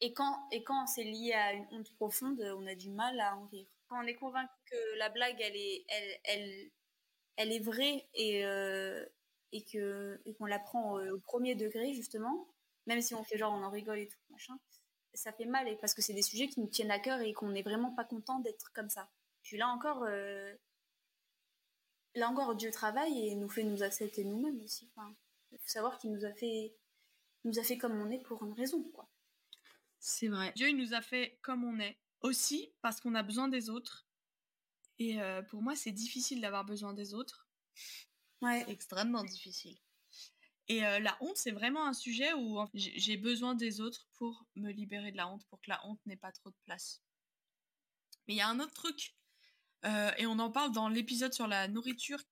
Et 0.00 0.12
quand, 0.12 0.48
et 0.52 0.62
quand 0.62 0.86
c'est 0.86 1.02
lié 1.02 1.32
à 1.32 1.52
une 1.54 1.66
honte 1.72 1.92
profonde, 1.96 2.40
on 2.40 2.66
a 2.68 2.76
du 2.76 2.90
mal 2.90 3.18
à 3.18 3.36
en 3.36 3.48
rire. 3.48 3.66
Quand 3.88 4.00
on 4.02 4.06
est 4.06 4.14
convaincu 4.14 4.54
que 4.70 4.98
la 4.98 5.08
blague, 5.08 5.40
elle 5.40 5.56
est, 5.56 5.84
elle, 5.88 6.20
elle, 6.24 6.70
elle 7.36 7.52
est 7.52 7.58
vraie 7.58 8.08
et, 8.14 8.44
euh, 8.46 9.04
et 9.50 9.64
que 9.64 10.20
et 10.24 10.34
qu'on 10.34 10.46
la 10.46 10.60
prend 10.60 10.92
au, 10.92 11.16
au 11.16 11.18
premier 11.18 11.56
degré 11.56 11.94
justement, 11.94 12.48
même 12.86 13.00
si 13.00 13.14
on 13.14 13.24
fait 13.24 13.38
genre 13.38 13.52
on 13.52 13.64
en 13.64 13.70
rigole 13.70 13.98
et 13.98 14.06
tout 14.06 14.18
machin, 14.30 14.56
ça 15.14 15.32
fait 15.32 15.46
mal 15.46 15.68
et 15.68 15.76
parce 15.76 15.94
que 15.94 16.02
c'est 16.02 16.12
des 16.12 16.22
sujets 16.22 16.48
qui 16.48 16.60
nous 16.60 16.68
tiennent 16.68 16.90
à 16.90 16.98
cœur 16.98 17.20
et 17.20 17.32
qu'on 17.32 17.50
n'est 17.50 17.62
vraiment 17.62 17.92
pas 17.92 18.04
content 18.04 18.38
d'être 18.40 18.72
comme 18.72 18.90
ça. 18.90 19.10
Puis 19.42 19.56
là 19.56 19.68
encore, 19.68 20.04
euh, 20.04 20.54
là 22.14 22.28
encore, 22.28 22.54
Dieu 22.54 22.70
travaille 22.70 23.28
et 23.28 23.34
nous 23.34 23.48
fait 23.48 23.64
nous 23.64 23.82
accepter 23.82 24.24
nous-mêmes 24.24 24.60
aussi. 24.62 24.90
Enfin, 24.94 25.14
il 25.52 25.58
faut 25.58 25.68
savoir 25.68 25.98
qu'il 25.98 26.12
nous 26.12 26.24
a 26.24 26.32
fait, 26.32 26.74
nous 27.44 27.58
a 27.58 27.62
fait 27.62 27.78
comme 27.78 28.00
on 28.00 28.10
est 28.10 28.22
pour 28.22 28.44
une 28.44 28.52
raison, 28.52 28.82
quoi. 28.90 29.08
C'est 30.00 30.28
vrai. 30.28 30.52
Dieu, 30.54 30.68
il 30.68 30.76
nous 30.76 30.94
a 30.94 31.00
fait 31.00 31.38
comme 31.42 31.64
on 31.64 31.80
est 31.80 31.98
aussi 32.20 32.72
parce 32.82 33.00
qu'on 33.00 33.14
a 33.14 33.22
besoin 33.22 33.48
des 33.48 33.68
autres. 33.70 34.06
Et 34.98 35.20
euh, 35.20 35.42
pour 35.42 35.62
moi, 35.62 35.74
c'est 35.74 35.92
difficile 35.92 36.40
d'avoir 36.40 36.64
besoin 36.64 36.92
des 36.92 37.14
autres. 37.14 37.48
Ouais. 38.42 38.64
Extrêmement 38.68 39.24
difficile. 39.24 39.78
Et 40.68 40.84
euh, 40.84 40.98
la 41.00 41.16
honte, 41.20 41.36
c'est 41.36 41.50
vraiment 41.50 41.86
un 41.86 41.94
sujet 41.94 42.32
où 42.34 42.60
j'ai 42.74 43.16
besoin 43.16 43.54
des 43.54 43.80
autres 43.80 44.06
pour 44.14 44.44
me 44.54 44.70
libérer 44.70 45.12
de 45.12 45.16
la 45.16 45.28
honte, 45.28 45.46
pour 45.46 45.60
que 45.60 45.70
la 45.70 45.84
honte 45.86 46.00
n'ait 46.04 46.16
pas 46.16 46.32
trop 46.32 46.50
de 46.50 46.56
place. 46.64 47.02
Mais 48.26 48.34
il 48.34 48.36
y 48.36 48.42
a 48.42 48.48
un 48.48 48.60
autre 48.60 48.74
truc, 48.74 49.16
euh, 49.86 50.12
et 50.18 50.26
on 50.26 50.38
en 50.38 50.50
parle 50.50 50.72
dans 50.72 50.88
l'épisode 50.88 51.32
sur 51.32 51.46
la 51.46 51.68
nourriture. 51.68 52.22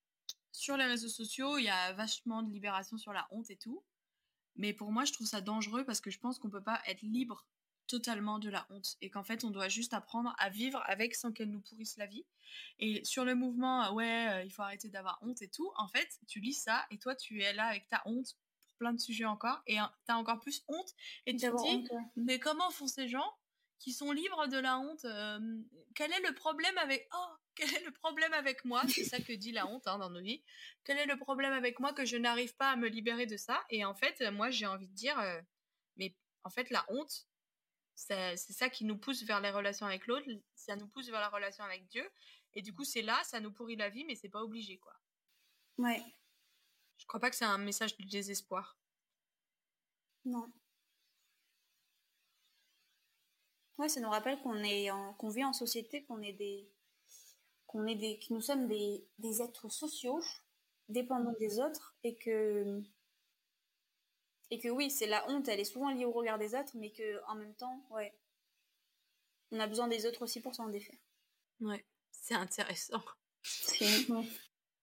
Sur 0.52 0.76
les 0.76 0.84
réseaux 0.84 1.08
sociaux, 1.08 1.58
il 1.58 1.64
y 1.64 1.70
a 1.70 1.92
vachement 1.92 2.42
de 2.42 2.50
libération 2.50 2.98
sur 2.98 3.12
la 3.12 3.26
honte 3.30 3.50
et 3.50 3.56
tout. 3.56 3.82
Mais 4.56 4.72
pour 4.72 4.92
moi, 4.92 5.04
je 5.04 5.12
trouve 5.12 5.26
ça 5.26 5.40
dangereux 5.40 5.84
parce 5.84 6.00
que 6.00 6.10
je 6.10 6.18
pense 6.18 6.38
qu'on 6.38 6.50
peut 6.50 6.62
pas 6.62 6.80
être 6.86 7.02
libre 7.02 7.46
totalement 7.86 8.38
de 8.38 8.50
la 8.50 8.66
honte 8.70 8.96
et 9.00 9.10
qu'en 9.10 9.22
fait 9.22 9.44
on 9.44 9.50
doit 9.50 9.68
juste 9.68 9.94
apprendre 9.94 10.34
à 10.38 10.50
vivre 10.50 10.82
avec 10.86 11.14
sans 11.14 11.32
qu'elle 11.32 11.50
nous 11.50 11.60
pourrisse 11.60 11.96
la 11.96 12.06
vie. 12.06 12.24
Et 12.78 13.04
sur 13.04 13.24
le 13.24 13.34
mouvement, 13.34 13.92
ouais, 13.92 14.28
euh, 14.30 14.42
il 14.44 14.50
faut 14.50 14.62
arrêter 14.62 14.88
d'avoir 14.88 15.18
honte 15.22 15.42
et 15.42 15.48
tout, 15.48 15.70
en 15.76 15.88
fait, 15.88 16.08
tu 16.26 16.40
lis 16.40 16.54
ça 16.54 16.86
et 16.90 16.98
toi 16.98 17.14
tu 17.14 17.42
es 17.42 17.52
là 17.52 17.66
avec 17.66 17.88
ta 17.88 18.02
honte 18.06 18.36
pour 18.60 18.72
plein 18.78 18.92
de 18.92 19.00
sujets 19.00 19.24
encore 19.24 19.62
et 19.66 19.76
tu 19.76 20.12
as 20.12 20.16
encore 20.16 20.40
plus 20.40 20.64
honte 20.68 20.90
et 21.26 21.36
tu 21.36 21.46
te 21.46 21.62
dis, 21.62 21.88
mais 22.16 22.38
comment 22.38 22.70
font 22.70 22.86
ces 22.86 23.08
gens 23.08 23.34
qui 23.78 23.92
sont 23.92 24.12
libres 24.12 24.46
de 24.46 24.58
la 24.58 24.78
honte 24.78 25.04
euh, 25.04 25.62
Quel 25.94 26.12
est 26.12 26.26
le 26.26 26.34
problème 26.34 26.76
avec... 26.78 27.08
Oh 27.14 27.26
quel 27.56 27.72
est 27.74 27.84
le 27.84 27.90
problème 27.90 28.32
avec 28.34 28.64
moi 28.64 28.82
C'est 28.86 29.04
ça 29.04 29.18
que 29.18 29.32
dit 29.32 29.50
la 29.50 29.66
honte 29.66 29.86
hein, 29.86 29.98
dans 29.98 30.10
nos 30.10 30.20
vies. 30.20 30.42
Quel 30.84 30.98
est 30.98 31.06
le 31.06 31.16
problème 31.16 31.52
avec 31.52 31.80
moi 31.80 31.92
que 31.94 32.04
je 32.04 32.16
n'arrive 32.16 32.54
pas 32.56 32.70
à 32.70 32.76
me 32.76 32.86
libérer 32.86 33.26
de 33.26 33.36
ça 33.36 33.64
Et 33.70 33.84
en 33.84 33.94
fait, 33.94 34.20
moi, 34.30 34.50
j'ai 34.50 34.66
envie 34.66 34.88
de 34.88 34.94
dire, 34.94 35.18
euh, 35.18 35.40
mais 35.96 36.14
en 36.44 36.50
fait, 36.50 36.68
la 36.70 36.84
honte, 36.90 37.26
c'est 37.96 38.36
ça 38.36 38.68
qui 38.68 38.84
nous 38.84 38.98
pousse 38.98 39.24
vers 39.24 39.40
les 39.40 39.50
relations 39.50 39.86
avec 39.86 40.06
l'autre, 40.06 40.26
ça 40.54 40.76
nous 40.76 40.86
pousse 40.86 41.08
vers 41.08 41.20
la 41.20 41.30
relation 41.30 41.64
avec 41.64 41.86
Dieu. 41.88 42.08
Et 42.54 42.62
du 42.62 42.72
coup, 42.74 42.84
c'est 42.84 43.02
là, 43.02 43.20
ça 43.24 43.40
nous 43.40 43.52
pourrit 43.52 43.76
la 43.76 43.88
vie, 43.88 44.04
mais 44.04 44.14
c'est 44.14 44.28
pas 44.28 44.42
obligé, 44.42 44.78
quoi. 44.78 44.94
Ouais. 45.78 46.02
Je 46.98 47.06
crois 47.06 47.20
pas 47.20 47.30
que 47.30 47.36
c'est 47.36 47.44
un 47.44 47.58
message 47.58 47.96
de 47.96 48.04
désespoir. 48.04 48.78
Non. 50.24 50.50
Ouais, 53.78 53.88
ça 53.88 54.00
nous 54.00 54.08
rappelle 54.08 54.40
qu'on 54.40 54.62
est 54.64 54.88
qu'on 55.18 55.28
vit 55.28 55.44
en 55.44 55.52
société, 55.52 56.04
qu'on 56.04 56.22
est 56.22 56.32
des 56.32 56.70
qu'on 57.66 57.86
est 57.86 57.94
des 57.94 58.18
que 58.18 58.32
nous 58.32 58.40
sommes 58.40 58.68
des, 58.68 59.06
des 59.18 59.42
êtres 59.42 59.68
sociaux 59.68 60.20
dépendant 60.88 61.34
des 61.38 61.58
autres 61.58 61.96
et 62.04 62.16
que 62.16 62.82
et 64.50 64.58
que 64.58 64.68
oui, 64.68 64.90
c'est 64.90 65.06
la 65.06 65.28
honte, 65.28 65.48
elle 65.48 65.60
est 65.60 65.64
souvent 65.64 65.90
liée 65.90 66.04
au 66.04 66.12
regard 66.12 66.38
des 66.38 66.54
autres, 66.54 66.72
mais 66.74 66.90
que 66.90 67.22
en 67.26 67.34
même 67.34 67.54
temps, 67.54 67.84
ouais, 67.90 68.14
on 69.50 69.60
a 69.60 69.66
besoin 69.66 69.88
des 69.88 70.06
autres 70.06 70.22
aussi 70.22 70.40
pour 70.40 70.54
s'en 70.54 70.68
défaire. 70.68 70.98
Ouais, 71.60 71.84
c'est 72.10 72.34
intéressant. 72.34 73.02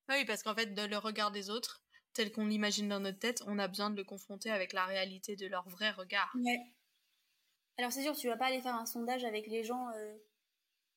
Ah 0.10 0.16
oui, 0.18 0.26
parce 0.26 0.44
qu'en 0.44 0.54
fait, 0.54 0.74
dans 0.74 0.90
le 0.90 0.98
regard 0.98 1.32
des 1.32 1.50
autres, 1.50 1.82
tel 2.12 2.30
qu'on 2.34 2.46
l'imagine 2.46 2.90
dans 2.90 3.00
notre 3.00 3.20
tête, 3.20 3.42
on 3.48 3.58
a 3.58 3.70
besoin 3.70 3.90
de 3.90 3.96
le 3.96 4.04
confronter 4.04 4.52
avec 4.52 4.74
la 4.74 4.86
réalité 4.86 5.38
de 5.38 5.48
leur 5.48 5.68
vrai 5.70 5.92
regard. 5.92 6.30
Ouais. 6.36 6.60
Alors 7.78 7.92
c'est 7.92 8.04
sûr, 8.04 8.14
tu 8.14 8.28
vas 8.28 8.36
pas 8.36 8.48
aller 8.48 8.62
faire 8.62 8.76
un 8.76 8.86
sondage 8.86 9.24
avec 9.24 9.48
les 9.48 9.64
gens 9.64 9.88
euh, 9.96 10.16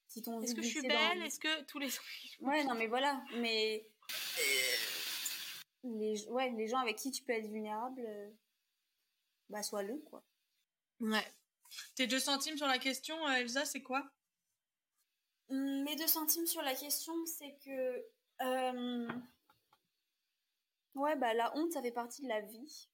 qui 0.08 0.22
t'ont 0.22 0.42
Est-ce 0.42 0.56
que 0.56 0.62
je 0.62 0.68
suis 0.68 0.82
belle? 0.82 1.22
Est-ce 1.22 1.38
que 1.38 1.64
tous 1.66 1.78
les 1.78 1.88
Ouais, 2.40 2.64
non 2.64 2.74
mais 2.74 2.88
voilà, 2.88 3.22
mais 3.36 3.88
les 5.84 6.28
ouais, 6.28 6.50
les 6.50 6.68
gens 6.68 6.78
avec 6.78 6.96
qui 6.96 7.10
tu 7.10 7.22
peux 7.22 7.32
être 7.32 7.46
vulnérable 7.46 8.02
euh, 8.04 8.30
bah 9.48 9.62
sois-le 9.62 9.98
quoi. 10.10 10.24
Ouais. 11.00 11.26
Tes 11.94 12.06
deux 12.06 12.20
centimes 12.20 12.56
sur 12.56 12.66
la 12.66 12.78
question, 12.78 13.26
euh, 13.26 13.32
Elsa, 13.34 13.64
c'est 13.64 13.82
quoi? 13.82 14.08
Hum, 15.48 15.82
Mes 15.84 15.96
deux 15.96 16.06
centimes 16.06 16.46
sur 16.46 16.62
la 16.62 16.74
question, 16.74 17.14
c'est 17.26 17.56
que 17.64 18.06
ouais, 20.94 21.16
bah 21.16 21.34
la 21.34 21.56
honte, 21.56 21.72
ça 21.72 21.82
fait 21.82 21.92
partie 21.92 22.22
de 22.22 22.28
la 22.28 22.40
vie 22.40 22.88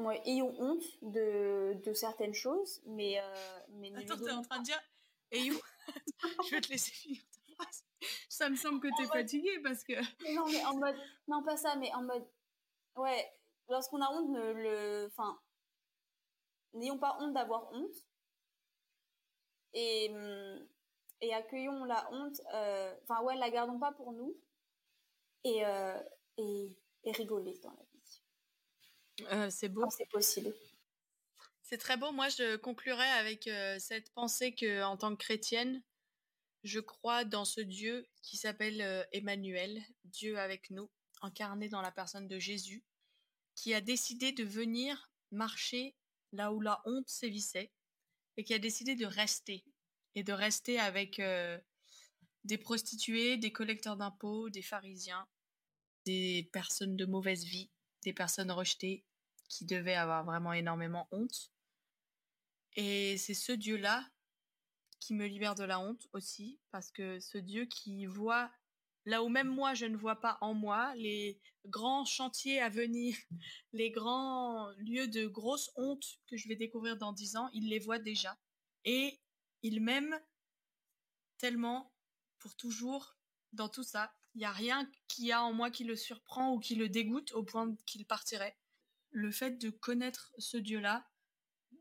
ouais, 0.00 0.20
ayons 0.26 0.54
honte 0.58 0.84
de, 1.02 1.74
de 1.84 1.92
certaines 1.92 2.34
choses, 2.34 2.80
mais. 2.86 3.20
Euh, 3.20 3.60
mais 3.70 3.92
Attends, 3.96 4.18
t'es 4.18 4.30
en 4.30 4.42
train 4.42 4.58
de 4.58 4.64
dire. 4.64 4.80
Ayons. 5.30 5.60
je 6.46 6.50
vais 6.50 6.60
te 6.60 6.68
laisser 6.68 6.90
finir 6.90 7.22
ta 7.32 7.54
phrase. 7.54 7.84
Ça 8.28 8.48
me 8.48 8.56
semble 8.56 8.80
que 8.80 8.88
t'es 8.96 9.06
fatiguée 9.06 9.60
parce 9.60 9.84
que. 9.84 9.94
Non, 10.34 10.46
mais 10.50 10.64
en 10.64 10.76
mode. 10.76 10.96
Non, 11.28 11.42
pas 11.42 11.56
ça, 11.56 11.76
mais 11.76 11.92
en 11.94 12.02
mode. 12.02 12.26
Ouais, 12.96 13.32
lorsqu'on 13.68 14.00
a 14.00 14.10
honte, 14.10 14.34
le. 14.34 15.06
Enfin. 15.06 15.38
N'ayons 16.74 16.98
pas 16.98 17.16
honte 17.20 17.34
d'avoir 17.34 17.72
honte. 17.72 17.96
Et. 19.74 20.10
Et 21.22 21.34
accueillons 21.34 21.84
la 21.84 22.10
honte. 22.12 22.40
Euh, 22.54 22.94
enfin, 23.02 23.22
ouais, 23.22 23.36
la 23.36 23.50
gardons 23.50 23.78
pas 23.78 23.92
pour 23.92 24.12
nous. 24.12 24.36
Et. 25.44 25.64
Euh, 25.64 26.00
et, 26.40 26.76
et 27.04 27.12
rigoler 27.12 27.58
dans 27.62 27.70
la 27.70 27.84
vie. 27.84 27.90
Euh, 29.32 29.50
c'est 29.50 29.68
beau. 29.68 29.88
c'est 29.90 30.08
possible. 30.08 30.54
C'est 31.62 31.78
très 31.78 31.96
beau. 31.96 32.10
Moi, 32.12 32.28
je 32.28 32.56
conclurai 32.56 33.06
avec 33.06 33.46
euh, 33.46 33.78
cette 33.78 34.12
pensée 34.12 34.54
que, 34.54 34.82
en 34.82 34.96
tant 34.96 35.14
que 35.14 35.22
chrétienne, 35.22 35.82
je 36.64 36.80
crois 36.80 37.24
dans 37.24 37.44
ce 37.44 37.60
Dieu 37.60 38.06
qui 38.22 38.36
s'appelle 38.36 38.80
euh, 38.80 39.04
Emmanuel, 39.12 39.82
Dieu 40.04 40.38
avec 40.38 40.70
nous, 40.70 40.90
incarné 41.22 41.68
dans 41.68 41.82
la 41.82 41.92
personne 41.92 42.28
de 42.28 42.38
Jésus, 42.38 42.84
qui 43.54 43.74
a 43.74 43.80
décidé 43.80 44.32
de 44.32 44.44
venir 44.44 45.10
marcher 45.30 45.96
là 46.32 46.52
où 46.52 46.60
la 46.60 46.80
honte 46.84 47.08
sévissait 47.08 47.72
et 48.36 48.44
qui 48.44 48.54
a 48.54 48.58
décidé 48.58 48.94
de 48.94 49.06
rester 49.06 49.64
et 50.14 50.22
de 50.22 50.32
rester 50.32 50.78
avec 50.78 51.20
des 52.44 52.58
prostituées, 52.58 53.36
des 53.36 53.52
collecteurs 53.52 53.96
d'impôts, 53.96 54.50
des 54.50 54.62
pharisiens, 54.62 55.28
des 56.06 56.48
personnes 56.52 56.96
de 56.96 57.06
mauvaise 57.06 57.44
vie, 57.44 57.70
des 58.02 58.12
personnes 58.12 58.50
rejetées, 58.50 59.04
qui 59.48 59.66
devait 59.66 59.94
avoir 59.94 60.24
vraiment 60.24 60.52
énormément 60.52 61.08
honte. 61.10 61.52
Et 62.76 63.18
c'est 63.18 63.34
ce 63.34 63.52
Dieu-là 63.52 64.08
qui 65.00 65.14
me 65.14 65.26
libère 65.26 65.54
de 65.54 65.64
la 65.64 65.80
honte 65.80 66.06
aussi, 66.12 66.60
parce 66.70 66.92
que 66.92 67.18
ce 67.20 67.38
Dieu 67.38 67.66
qui 67.66 68.06
voit 68.06 68.50
là 69.04 69.22
où 69.22 69.28
même 69.28 69.48
moi 69.48 69.74
je 69.74 69.86
ne 69.86 69.96
vois 69.96 70.20
pas 70.20 70.38
en 70.40 70.54
moi 70.54 70.94
les 70.96 71.38
grands 71.66 72.04
chantiers 72.04 72.60
à 72.60 72.68
venir, 72.68 73.16
les 73.72 73.90
grands 73.90 74.70
lieux 74.78 75.08
de 75.08 75.26
grosse 75.26 75.70
honte 75.76 76.04
que 76.26 76.36
je 76.36 76.48
vais 76.48 76.56
découvrir 76.56 76.96
dans 76.96 77.12
dix 77.12 77.36
ans, 77.36 77.48
il 77.52 77.68
les 77.68 77.78
voit 77.78 77.98
déjà. 77.98 78.38
Et 78.84 79.20
il 79.62 79.80
m'aime 79.82 80.18
tellement 81.38 81.92
pour 82.38 82.54
toujours 82.56 83.16
dans 83.52 83.68
tout 83.68 83.82
ça. 83.82 84.12
Il 84.34 84.38
n'y 84.38 84.44
a 84.44 84.52
rien 84.52 84.90
qui 85.08 85.32
a 85.32 85.42
en 85.42 85.52
moi 85.52 85.70
qui 85.70 85.84
le 85.84 85.96
surprend 85.96 86.54
ou 86.54 86.60
qui 86.60 86.76
le 86.76 86.88
dégoûte 86.88 87.32
au 87.32 87.42
point 87.42 87.74
qu'il 87.86 88.06
partirait 88.06 88.56
le 89.10 89.30
fait 89.30 89.58
de 89.58 89.70
connaître 89.70 90.32
ce 90.38 90.56
Dieu-là, 90.56 91.06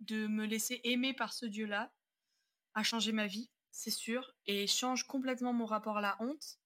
de 0.01 0.27
me 0.27 0.45
laisser 0.45 0.81
aimer 0.83 1.13
par 1.13 1.33
ce 1.33 1.45
Dieu-là, 1.45 1.93
a 2.73 2.83
changé 2.83 3.11
ma 3.11 3.27
vie, 3.27 3.49
c'est 3.71 3.91
sûr, 3.91 4.33
et 4.45 4.67
change 4.67 5.05
complètement 5.05 5.53
mon 5.53 5.65
rapport 5.65 5.97
à 5.97 6.01
la 6.01 6.17
honte. 6.21 6.59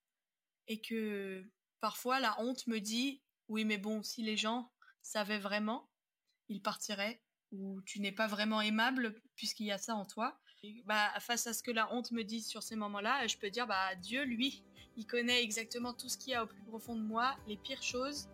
Et 0.68 0.82
que 0.82 1.44
parfois 1.80 2.20
la 2.20 2.40
honte 2.40 2.66
me 2.68 2.80
dit 2.80 3.22
oui, 3.50 3.66
mais 3.66 3.78
bon, 3.78 4.04
si 4.04 4.24
les 4.24 4.38
gens 4.38 4.72
savaient 5.02 5.40
vraiment, 5.40 5.90
ils 6.50 6.62
partiraient, 6.62 7.22
ou 7.52 7.82
tu 7.84 8.00
n'es 8.00 8.12
pas 8.12 8.28
vraiment 8.28 8.62
aimable 8.62 9.16
puisqu'il 9.36 9.68
y 9.68 9.72
a 9.72 9.78
ça 9.78 9.96
en 9.96 10.06
toi. 10.06 10.40
bah, 10.86 11.12
face 11.20 11.46
à 11.48 11.54
ce 11.54 11.62
que 11.62 11.72
la 11.72 11.94
honte 11.94 12.12
me 12.12 12.24
dit 12.24 12.42
sur 12.42 12.64
ces 12.64 12.76
moments-là, 12.76 13.28
je 13.28 13.38
peux 13.38 13.50
dire 13.50 13.68
bah 13.68 13.96
Dieu, 13.96 14.24
lui, 14.24 14.64
il 14.98 15.06
connaît 15.06 15.44
exactement 15.44 15.94
tout 15.94 16.10
ce 16.10 16.18
qu'il 16.18 16.32
y 16.32 16.36
a 16.36 16.44
au 16.44 16.48
plus 16.48 16.62
profond 16.64 16.96
de 16.96 17.02
moi, 17.02 17.36
les 17.48 17.58
pires 17.58 17.84
choses, 17.84 18.30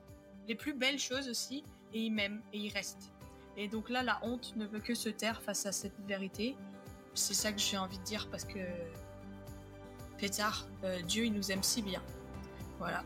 les 0.47 0.55
plus 0.55 0.73
belles 0.73 0.99
choses 0.99 1.27
aussi, 1.27 1.63
et 1.93 2.01
il 2.01 2.11
m'aime 2.11 2.41
et 2.53 2.59
il 2.59 2.71
reste. 2.71 3.11
Et 3.57 3.67
donc 3.67 3.89
là, 3.89 4.03
la 4.03 4.23
honte 4.23 4.55
ne 4.55 4.67
peut 4.67 4.79
que 4.79 4.93
se 4.93 5.09
taire 5.09 5.41
face 5.41 5.65
à 5.65 5.71
cette 5.71 5.99
vérité. 6.07 6.55
C'est 7.13 7.33
ça 7.33 7.51
que 7.51 7.59
j'ai 7.59 7.77
envie 7.77 7.97
de 7.97 8.03
dire 8.03 8.29
parce 8.29 8.45
que 8.45 8.59
pétard, 10.17 10.67
euh, 10.83 11.01
Dieu 11.01 11.25
il 11.25 11.33
nous 11.33 11.51
aime 11.51 11.63
si 11.63 11.81
bien. 11.81 12.01
Voilà. 12.79 13.03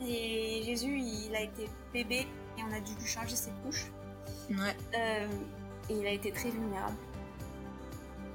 Et 0.00 0.62
Jésus, 0.64 0.98
il 0.98 1.34
a 1.34 1.42
été 1.42 1.68
bébé 1.92 2.26
et 2.58 2.62
on 2.62 2.72
a 2.72 2.80
dû 2.80 2.94
lui 2.94 3.06
changer 3.06 3.36
ses 3.36 3.50
couches. 3.64 3.86
Ouais. 4.50 4.76
Euh, 4.96 5.26
et 5.88 5.94
il 5.94 6.06
a 6.06 6.10
été 6.10 6.30
très 6.30 6.50
vulnérable. 6.50 6.96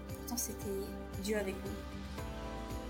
Pourtant, 0.07 0.37
c'était 0.37 0.65
Dieu 1.23 1.37
avec 1.37 1.55
nous. 1.55 1.71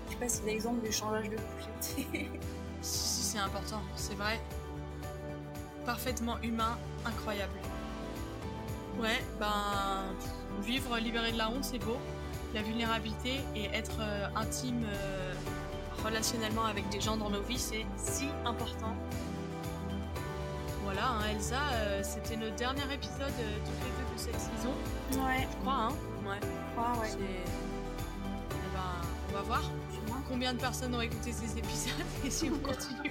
Je 0.06 0.12
sais 0.12 0.18
pas 0.18 0.28
si 0.28 0.42
l'exemple 0.44 0.84
du 0.84 0.92
changage 0.92 1.28
de 1.28 1.36
couches 1.36 1.98
était. 2.02 2.28
si, 2.82 3.22
c'est 3.22 3.38
important, 3.38 3.82
c'est 3.96 4.14
vrai 4.14 4.40
parfaitement 5.84 6.40
humain, 6.42 6.78
incroyable. 7.04 7.58
Ouais, 9.00 9.20
ben, 9.38 10.04
vivre 10.62 10.98
libéré 10.98 11.32
de 11.32 11.38
la 11.38 11.50
honte, 11.50 11.64
c'est 11.64 11.78
beau. 11.78 11.96
La 12.54 12.62
vulnérabilité 12.62 13.40
et 13.54 13.66
être 13.66 13.98
euh, 14.00 14.26
intime 14.36 14.84
euh, 14.84 15.29
relationnellement 16.04 16.64
avec 16.64 16.88
des 16.88 17.00
gens 17.00 17.16
dans 17.16 17.30
nos 17.30 17.42
vies, 17.42 17.58
c'est 17.58 17.86
si 17.96 18.28
important. 18.44 18.94
Voilà, 20.84 21.08
hein, 21.08 21.20
Elsa, 21.30 21.60
euh, 21.74 22.00
c'était 22.02 22.36
notre 22.36 22.56
dernier 22.56 22.92
épisode 22.92 23.32
de 23.36 24.18
cette 24.18 24.40
saison. 24.40 24.72
Ouais. 25.12 25.46
Je 25.50 25.56
crois, 25.58 25.88
hein 25.88 25.92
Ouais. 26.26 26.38
Je 26.42 26.76
crois, 26.76 27.00
ouais. 27.00 27.08
Eh 27.18 28.74
ben, 28.74 29.08
on 29.30 29.32
va 29.34 29.42
voir 29.42 29.62
combien 30.30 30.54
de 30.54 30.58
personnes 30.58 30.94
ont 30.94 31.00
écouté 31.00 31.32
ces 31.32 31.58
épisodes 31.58 32.06
et 32.24 32.30
si 32.30 32.50
on 32.50 32.58
continue 32.58 33.09